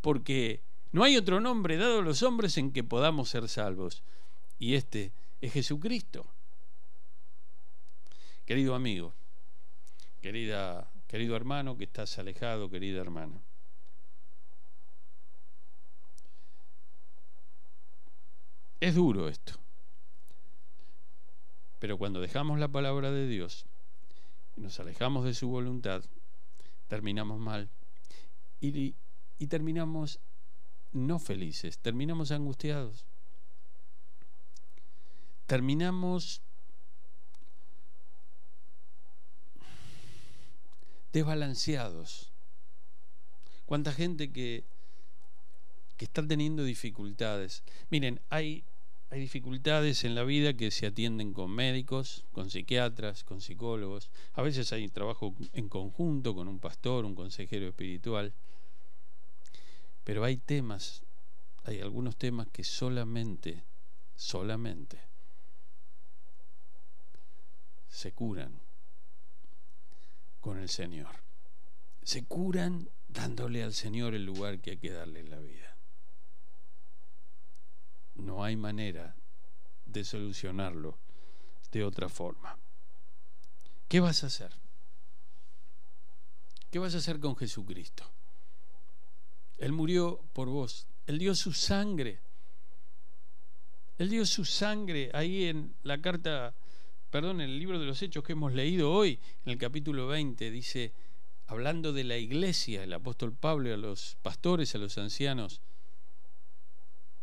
Porque 0.00 0.62
no 0.92 1.04
hay 1.04 1.16
otro 1.16 1.40
nombre 1.40 1.76
dado 1.76 1.98
a 1.98 2.02
los 2.02 2.22
hombres 2.22 2.56
en 2.56 2.72
que 2.72 2.82
podamos 2.82 3.28
ser 3.28 3.48
salvos. 3.48 4.02
Y 4.58 4.74
este 4.74 5.12
es 5.40 5.52
Jesucristo. 5.52 6.26
Querido 8.46 8.74
amigo, 8.74 9.12
querida 10.22 10.90
Querido 11.10 11.34
hermano 11.34 11.76
que 11.76 11.82
estás 11.82 12.20
alejado, 12.20 12.70
querida 12.70 13.00
hermana. 13.00 13.42
Es 18.80 18.94
duro 18.94 19.28
esto. 19.28 19.54
Pero 21.78 21.98
cuando 21.98 22.20
dejamos 22.20 22.58
la 22.58 22.68
palabra 22.68 23.10
de 23.10 23.26
Dios 23.26 23.66
nos 24.56 24.78
alejamos 24.80 25.24
de 25.24 25.32
su 25.32 25.48
voluntad, 25.48 26.02
terminamos 26.88 27.38
mal 27.38 27.70
y, 28.60 28.94
y 29.38 29.46
terminamos 29.46 30.20
no 30.92 31.18
felices, 31.18 31.78
terminamos 31.78 32.30
angustiados. 32.30 33.04
Terminamos 35.46 36.42
desbalanceados. 41.12 42.30
¿Cuánta 43.66 43.92
gente 43.92 44.32
que, 44.32 44.64
que 45.96 46.04
está 46.04 46.26
teniendo 46.26 46.64
dificultades? 46.64 47.62
Miren, 47.90 48.20
hay, 48.30 48.64
hay 49.10 49.20
dificultades 49.20 50.04
en 50.04 50.14
la 50.14 50.22
vida 50.22 50.54
que 50.54 50.70
se 50.70 50.86
atienden 50.86 51.32
con 51.32 51.50
médicos, 51.50 52.26
con 52.30 52.48
psiquiatras, 52.48 53.24
con 53.24 53.40
psicólogos. 53.40 54.08
A 54.34 54.42
veces 54.42 54.72
hay 54.72 54.88
trabajo 54.88 55.34
en 55.52 55.68
conjunto 55.68 56.32
con 56.32 56.46
un 56.46 56.60
pastor, 56.60 57.04
un 57.04 57.16
consejero 57.16 57.66
espiritual. 57.66 58.32
Pero 60.04 60.24
hay 60.24 60.36
temas, 60.36 61.02
hay 61.64 61.80
algunos 61.80 62.16
temas 62.16 62.46
que 62.52 62.62
solamente, 62.62 63.64
solamente 64.14 65.00
se 67.88 68.12
curan 68.12 68.60
con 70.40 70.58
el 70.58 70.68
Señor. 70.68 71.16
Se 72.04 72.24
curan 72.24 72.88
dándole 73.08 73.64
al 73.64 73.74
Señor 73.74 74.14
el 74.14 74.24
lugar 74.24 74.60
que 74.60 74.70
hay 74.70 74.78
que 74.78 74.90
darle 74.90 75.18
en 75.18 75.30
la 75.30 75.40
vida. 75.40 75.69
No 78.20 78.44
hay 78.44 78.56
manera 78.56 79.14
de 79.86 80.04
solucionarlo 80.04 80.98
de 81.72 81.84
otra 81.84 82.08
forma. 82.08 82.56
¿Qué 83.88 84.00
vas 84.00 84.22
a 84.22 84.28
hacer? 84.28 84.52
¿Qué 86.70 86.78
vas 86.78 86.94
a 86.94 86.98
hacer 86.98 87.18
con 87.18 87.36
Jesucristo? 87.36 88.04
Él 89.58 89.72
murió 89.72 90.20
por 90.32 90.48
vos. 90.48 90.86
Él 91.06 91.18
dio 91.18 91.34
su 91.34 91.52
sangre. 91.52 92.20
Él 93.98 94.08
dio 94.08 94.24
su 94.24 94.44
sangre 94.44 95.10
ahí 95.12 95.44
en 95.44 95.74
la 95.82 96.00
carta 96.00 96.54
perdón, 97.10 97.40
en 97.40 97.50
el 97.50 97.58
libro 97.58 97.78
de 97.78 97.86
los 97.86 98.00
Hechos 98.02 98.22
que 98.22 98.32
hemos 98.32 98.52
leído 98.52 98.92
hoy, 98.92 99.18
en 99.44 99.52
el 99.52 99.58
capítulo 99.58 100.06
20, 100.06 100.50
dice, 100.50 100.92
hablando 101.48 101.92
de 101.92 102.04
la 102.04 102.16
iglesia, 102.16 102.84
el 102.84 102.92
apóstol 102.92 103.34
Pablo 103.34 103.74
a 103.74 103.76
los 103.76 104.16
pastores, 104.22 104.74
a 104.74 104.78
los 104.78 104.96
ancianos 104.96 105.60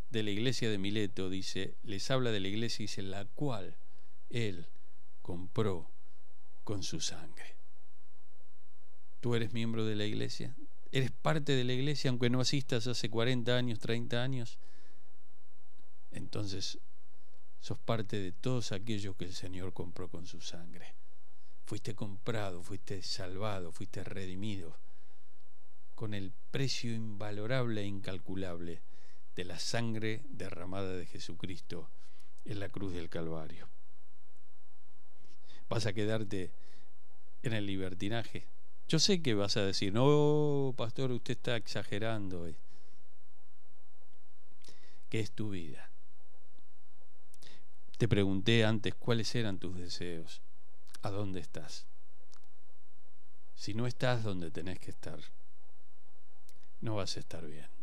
de 0.10 0.24
la 0.24 0.32
iglesia 0.32 0.70
de 0.70 0.78
Mileto, 0.78 1.30
dice, 1.30 1.76
les 1.84 2.10
habla 2.12 2.32
de 2.32 2.40
la 2.40 2.48
iglesia 2.48 2.84
dice, 2.84 3.02
la 3.02 3.26
cual 3.26 3.76
él 4.30 4.66
compró 5.22 5.90
con 6.64 6.84
su 6.84 7.00
sangre. 7.00 7.56
¿Tú 9.22 9.36
eres 9.36 9.54
miembro 9.54 9.86
de 9.86 9.96
la 9.96 10.06
iglesia? 10.06 10.56
¿Eres 10.92 11.12
parte 11.12 11.54
de 11.54 11.64
la 11.64 11.74
iglesia 11.74 12.10
aunque 12.10 12.30
no 12.30 12.40
asistas 12.40 12.88
hace 12.88 13.10
40 13.10 13.56
años, 13.56 13.80
30 13.80 14.24
años? 14.24 14.58
Entonces 16.12 16.80
sos 17.60 17.78
parte 17.80 18.20
de 18.20 18.32
todos 18.32 18.72
aquellos 18.72 19.16
que 19.16 19.26
el 19.26 19.34
Señor 19.34 19.74
compró 19.74 20.08
con 20.08 20.28
su 20.28 20.40
sangre. 20.40 20.94
Fuiste 21.66 21.96
comprado, 21.96 22.64
fuiste 22.64 23.02
salvado, 23.02 23.74
fuiste 23.74 24.04
redimido 24.04 24.78
con 25.96 26.14
el 26.14 26.32
precio 26.52 26.94
invalorable 26.94 27.82
e 27.82 27.86
incalculable 27.86 28.82
de 29.38 29.46
la 29.46 29.60
sangre 29.60 30.24
derramada 30.32 30.94
de 30.94 31.06
Jesucristo 31.06 31.88
en 32.44 32.60
la 32.60 32.70
cruz 32.70 32.92
del 32.92 33.08
Calvario. 33.08 33.68
Vas 35.70 35.86
a 35.86 35.94
quedarte 35.94 36.50
en 37.44 37.54
el 37.54 37.68
libertinaje. 37.68 38.48
Yo 38.88 38.98
sé 38.98 39.22
que 39.22 39.36
vas 39.36 39.56
a 39.56 39.64
decir, 39.64 39.94
no, 39.94 40.74
pastor, 40.76 41.12
usted 41.12 41.34
está 41.34 41.56
exagerando. 41.56 42.50
¿Qué 45.10 45.20
es 45.20 45.30
tu 45.32 45.52
vida? 45.52 45.88
Te 48.00 48.08
pregunté 48.08 48.66
antes 48.66 48.96
cuáles 48.96 49.36
eran 49.36 49.60
tus 49.60 49.78
deseos, 49.78 50.42
a 51.04 51.12
dónde 51.12 51.42
estás. 51.42 51.86
Si 53.56 53.76
no 53.76 53.86
estás 53.86 54.24
donde 54.24 54.50
tenés 54.50 54.80
que 54.80 54.90
estar, 54.90 55.20
no 56.82 56.96
vas 56.96 57.18
a 57.18 57.20
estar 57.20 57.46
bien. 57.46 57.77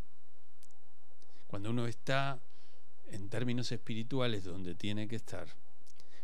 Cuando 1.47 1.69
uno 1.69 1.87
está 1.87 2.39
en 3.07 3.29
términos 3.29 3.71
espirituales 3.71 4.43
donde 4.43 4.75
tiene 4.75 5.07
que 5.07 5.15
estar, 5.15 5.47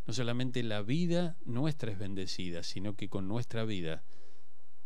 no 0.08 0.14
solamente 0.14 0.64
la 0.64 0.82
vida 0.82 1.38
nuestra 1.46 1.92
es 1.92 2.00
bendecida, 2.00 2.64
sino 2.64 2.96
que 2.96 3.10
con 3.10 3.28
nuestra 3.28 3.64
vida 3.66 4.04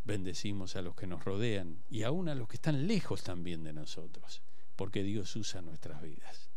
bendecimos 0.03 0.75
a 0.75 0.81
los 0.81 0.95
que 0.95 1.07
nos 1.07 1.23
rodean 1.23 1.83
y 1.89 2.03
aún 2.03 2.29
a 2.29 2.36
los 2.36 2.47
que 2.47 2.55
están 2.55 2.88
lejos 2.88 3.23
también 3.23 3.63
de 3.63 3.73
nosotros, 3.73 4.41
porque 4.75 5.03
Dios 5.03 5.36
usa 5.36 5.61
nuestras 5.61 6.01
vidas. 6.01 6.49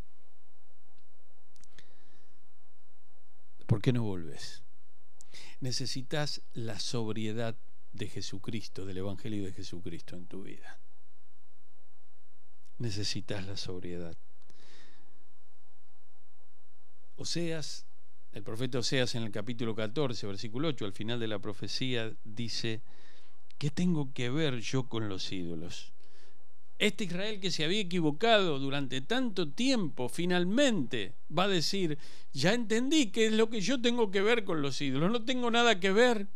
¿Por 3.66 3.82
qué 3.82 3.92
no 3.92 4.02
volves? 4.02 4.62
Necesitas 5.60 6.42
la 6.54 6.80
sobriedad 6.80 7.56
de 7.92 8.08
Jesucristo, 8.08 8.86
del 8.86 8.98
Evangelio 8.98 9.44
de 9.44 9.52
Jesucristo 9.52 10.16
en 10.16 10.26
tu 10.26 10.42
vida. 10.42 10.78
Necesitas 12.78 13.46
la 13.46 13.56
sobriedad. 13.56 14.16
Oseas, 17.16 17.84
el 18.32 18.44
profeta 18.44 18.78
Oseas 18.78 19.16
en 19.16 19.24
el 19.24 19.32
capítulo 19.32 19.74
14, 19.74 20.26
versículo 20.26 20.68
8, 20.68 20.84
al 20.84 20.92
final 20.92 21.18
de 21.18 21.26
la 21.26 21.40
profecía, 21.40 22.12
dice, 22.24 22.80
¿qué 23.58 23.70
tengo 23.70 24.12
que 24.12 24.30
ver 24.30 24.60
yo 24.60 24.88
con 24.88 25.08
los 25.08 25.32
ídolos? 25.32 25.92
Este 26.78 27.04
Israel 27.04 27.40
que 27.40 27.50
se 27.50 27.64
había 27.64 27.80
equivocado 27.80 28.60
durante 28.60 29.00
tanto 29.00 29.50
tiempo, 29.50 30.08
finalmente 30.08 31.14
va 31.36 31.44
a 31.44 31.48
decir, 31.48 31.98
ya 32.32 32.54
entendí 32.54 33.10
qué 33.10 33.26
es 33.26 33.32
lo 33.32 33.50
que 33.50 33.60
yo 33.60 33.82
tengo 33.82 34.12
que 34.12 34.22
ver 34.22 34.44
con 34.44 34.62
los 34.62 34.80
ídolos, 34.80 35.10
no 35.10 35.24
tengo 35.24 35.50
nada 35.50 35.80
que 35.80 35.90
ver. 35.90 36.28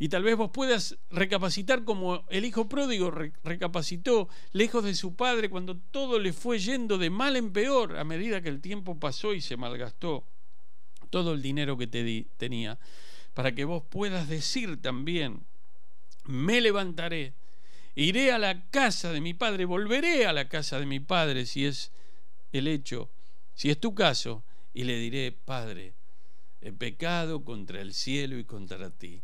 Y 0.00 0.08
tal 0.08 0.24
vez 0.24 0.34
vos 0.34 0.50
puedas 0.50 0.98
recapacitar 1.10 1.84
como 1.84 2.24
el 2.30 2.44
hijo 2.44 2.68
pródigo 2.68 3.12
recapacitó 3.12 4.28
lejos 4.50 4.82
de 4.82 4.96
su 4.96 5.14
padre 5.14 5.48
cuando 5.48 5.76
todo 5.76 6.18
le 6.18 6.32
fue 6.32 6.58
yendo 6.58 6.98
de 6.98 7.10
mal 7.10 7.36
en 7.36 7.52
peor 7.52 7.96
a 7.96 8.02
medida 8.02 8.40
que 8.40 8.48
el 8.48 8.60
tiempo 8.60 8.98
pasó 8.98 9.34
y 9.34 9.40
se 9.40 9.56
malgastó 9.56 10.24
todo 11.10 11.34
el 11.34 11.42
dinero 11.42 11.76
que 11.76 11.86
te 11.86 12.26
tenía, 12.36 12.78
para 13.34 13.54
que 13.54 13.64
vos 13.64 13.84
puedas 13.88 14.28
decir 14.28 14.80
también, 14.80 15.44
me 16.24 16.60
levantaré 16.60 17.34
Iré 17.94 18.32
a 18.32 18.38
la 18.38 18.70
casa 18.70 19.12
de 19.12 19.20
mi 19.20 19.34
padre, 19.34 19.64
volveré 19.64 20.26
a 20.26 20.32
la 20.32 20.48
casa 20.48 20.78
de 20.78 20.86
mi 20.86 21.00
padre 21.00 21.44
si 21.44 21.66
es 21.66 21.90
el 22.52 22.68
hecho, 22.68 23.10
si 23.54 23.70
es 23.70 23.78
tu 23.80 23.94
caso, 23.94 24.44
y 24.72 24.84
le 24.84 24.96
diré, 24.96 25.32
Padre, 25.32 25.92
he 26.60 26.72
pecado 26.72 27.44
contra 27.44 27.80
el 27.80 27.92
cielo 27.92 28.38
y 28.38 28.44
contra 28.44 28.90
ti. 28.90 29.22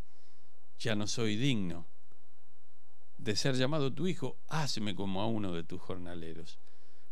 Ya 0.79 0.95
no 0.95 1.07
soy 1.07 1.37
digno 1.37 1.87
de 3.19 3.35
ser 3.35 3.57
llamado 3.57 3.93
tu 3.93 4.07
hijo, 4.07 4.37
hazme 4.49 4.95
como 4.95 5.23
a 5.23 5.27
uno 5.27 5.53
de 5.53 5.65
tus 5.65 5.81
jornaleros. 5.81 6.59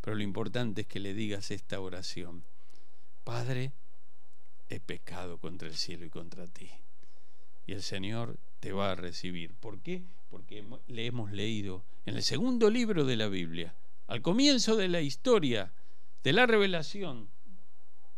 Pero 0.00 0.16
lo 0.16 0.22
importante 0.22 0.82
es 0.82 0.86
que 0.86 1.00
le 1.00 1.14
digas 1.14 1.50
esta 1.50 1.80
oración. 1.80 2.44
Padre, 3.24 3.72
he 4.68 4.80
pecado 4.80 5.38
contra 5.38 5.66
el 5.66 5.76
cielo 5.76 6.04
y 6.04 6.10
contra 6.10 6.46
ti. 6.46 6.70
Y 7.66 7.72
el 7.72 7.82
Señor 7.82 8.38
te 8.60 8.72
va 8.72 8.92
a 8.92 8.96
recibir. 8.96 9.54
¿Por 9.54 9.80
qué? 9.80 10.02
porque 10.34 10.64
le 10.88 11.06
hemos 11.06 11.30
leído 11.30 11.84
en 12.06 12.16
el 12.16 12.24
segundo 12.24 12.68
libro 12.68 13.04
de 13.04 13.14
la 13.14 13.28
Biblia, 13.28 13.72
al 14.08 14.20
comienzo 14.20 14.74
de 14.74 14.88
la 14.88 15.00
historia 15.00 15.72
de 16.24 16.32
la 16.32 16.44
revelación 16.44 17.28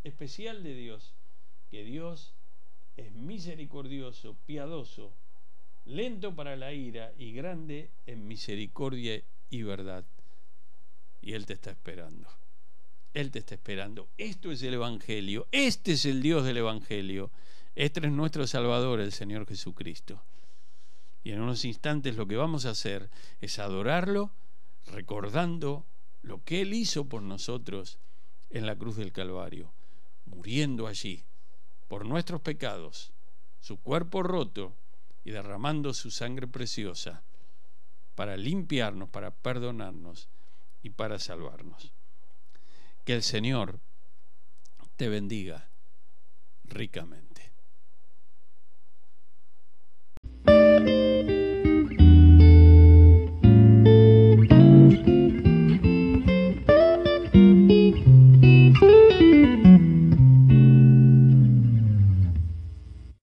especial 0.02 0.62
de 0.62 0.74
Dios, 0.74 1.12
que 1.70 1.84
Dios 1.84 2.32
es 2.96 3.12
misericordioso, 3.12 4.34
piadoso, 4.46 5.12
lento 5.86 6.34
para 6.34 6.56
la 6.56 6.72
ira 6.72 7.12
y 7.16 7.32
grande 7.32 7.90
en 8.06 8.26
misericordia 8.26 9.22
y 9.50 9.62
verdad. 9.62 10.04
Y 11.22 11.32
Él 11.32 11.46
te 11.46 11.54
está 11.54 11.70
esperando. 11.70 12.28
Él 13.14 13.30
te 13.30 13.38
está 13.38 13.54
esperando. 13.54 14.08
Esto 14.18 14.52
es 14.52 14.62
el 14.62 14.74
Evangelio. 14.74 15.46
Este 15.50 15.92
es 15.92 16.04
el 16.04 16.20
Dios 16.20 16.44
del 16.44 16.58
Evangelio. 16.58 17.30
Este 17.74 18.00
es 18.00 18.12
nuestro 18.12 18.46
Salvador, 18.46 19.00
el 19.00 19.12
Señor 19.12 19.46
Jesucristo. 19.46 20.22
Y 21.24 21.32
en 21.32 21.40
unos 21.40 21.64
instantes 21.64 22.16
lo 22.16 22.26
que 22.26 22.36
vamos 22.36 22.66
a 22.66 22.70
hacer 22.70 23.10
es 23.40 23.58
adorarlo 23.58 24.30
recordando 24.86 25.84
lo 26.22 26.42
que 26.44 26.62
Él 26.62 26.74
hizo 26.74 27.08
por 27.08 27.22
nosotros 27.22 27.98
en 28.50 28.66
la 28.66 28.76
cruz 28.76 28.96
del 28.96 29.12
Calvario, 29.12 29.72
muriendo 30.24 30.86
allí 30.86 31.24
por 31.88 32.06
nuestros 32.06 32.40
pecados, 32.40 33.12
su 33.60 33.78
cuerpo 33.78 34.22
roto 34.22 34.72
y 35.26 35.32
derramando 35.32 35.92
su 35.92 36.12
sangre 36.12 36.46
preciosa 36.46 37.20
para 38.14 38.36
limpiarnos, 38.36 39.08
para 39.08 39.32
perdonarnos 39.32 40.28
y 40.84 40.90
para 40.90 41.18
salvarnos. 41.18 41.92
Que 43.04 43.14
el 43.14 43.24
Señor 43.24 43.80
te 44.96 45.08
bendiga 45.08 45.66
ricamente. 46.62 47.50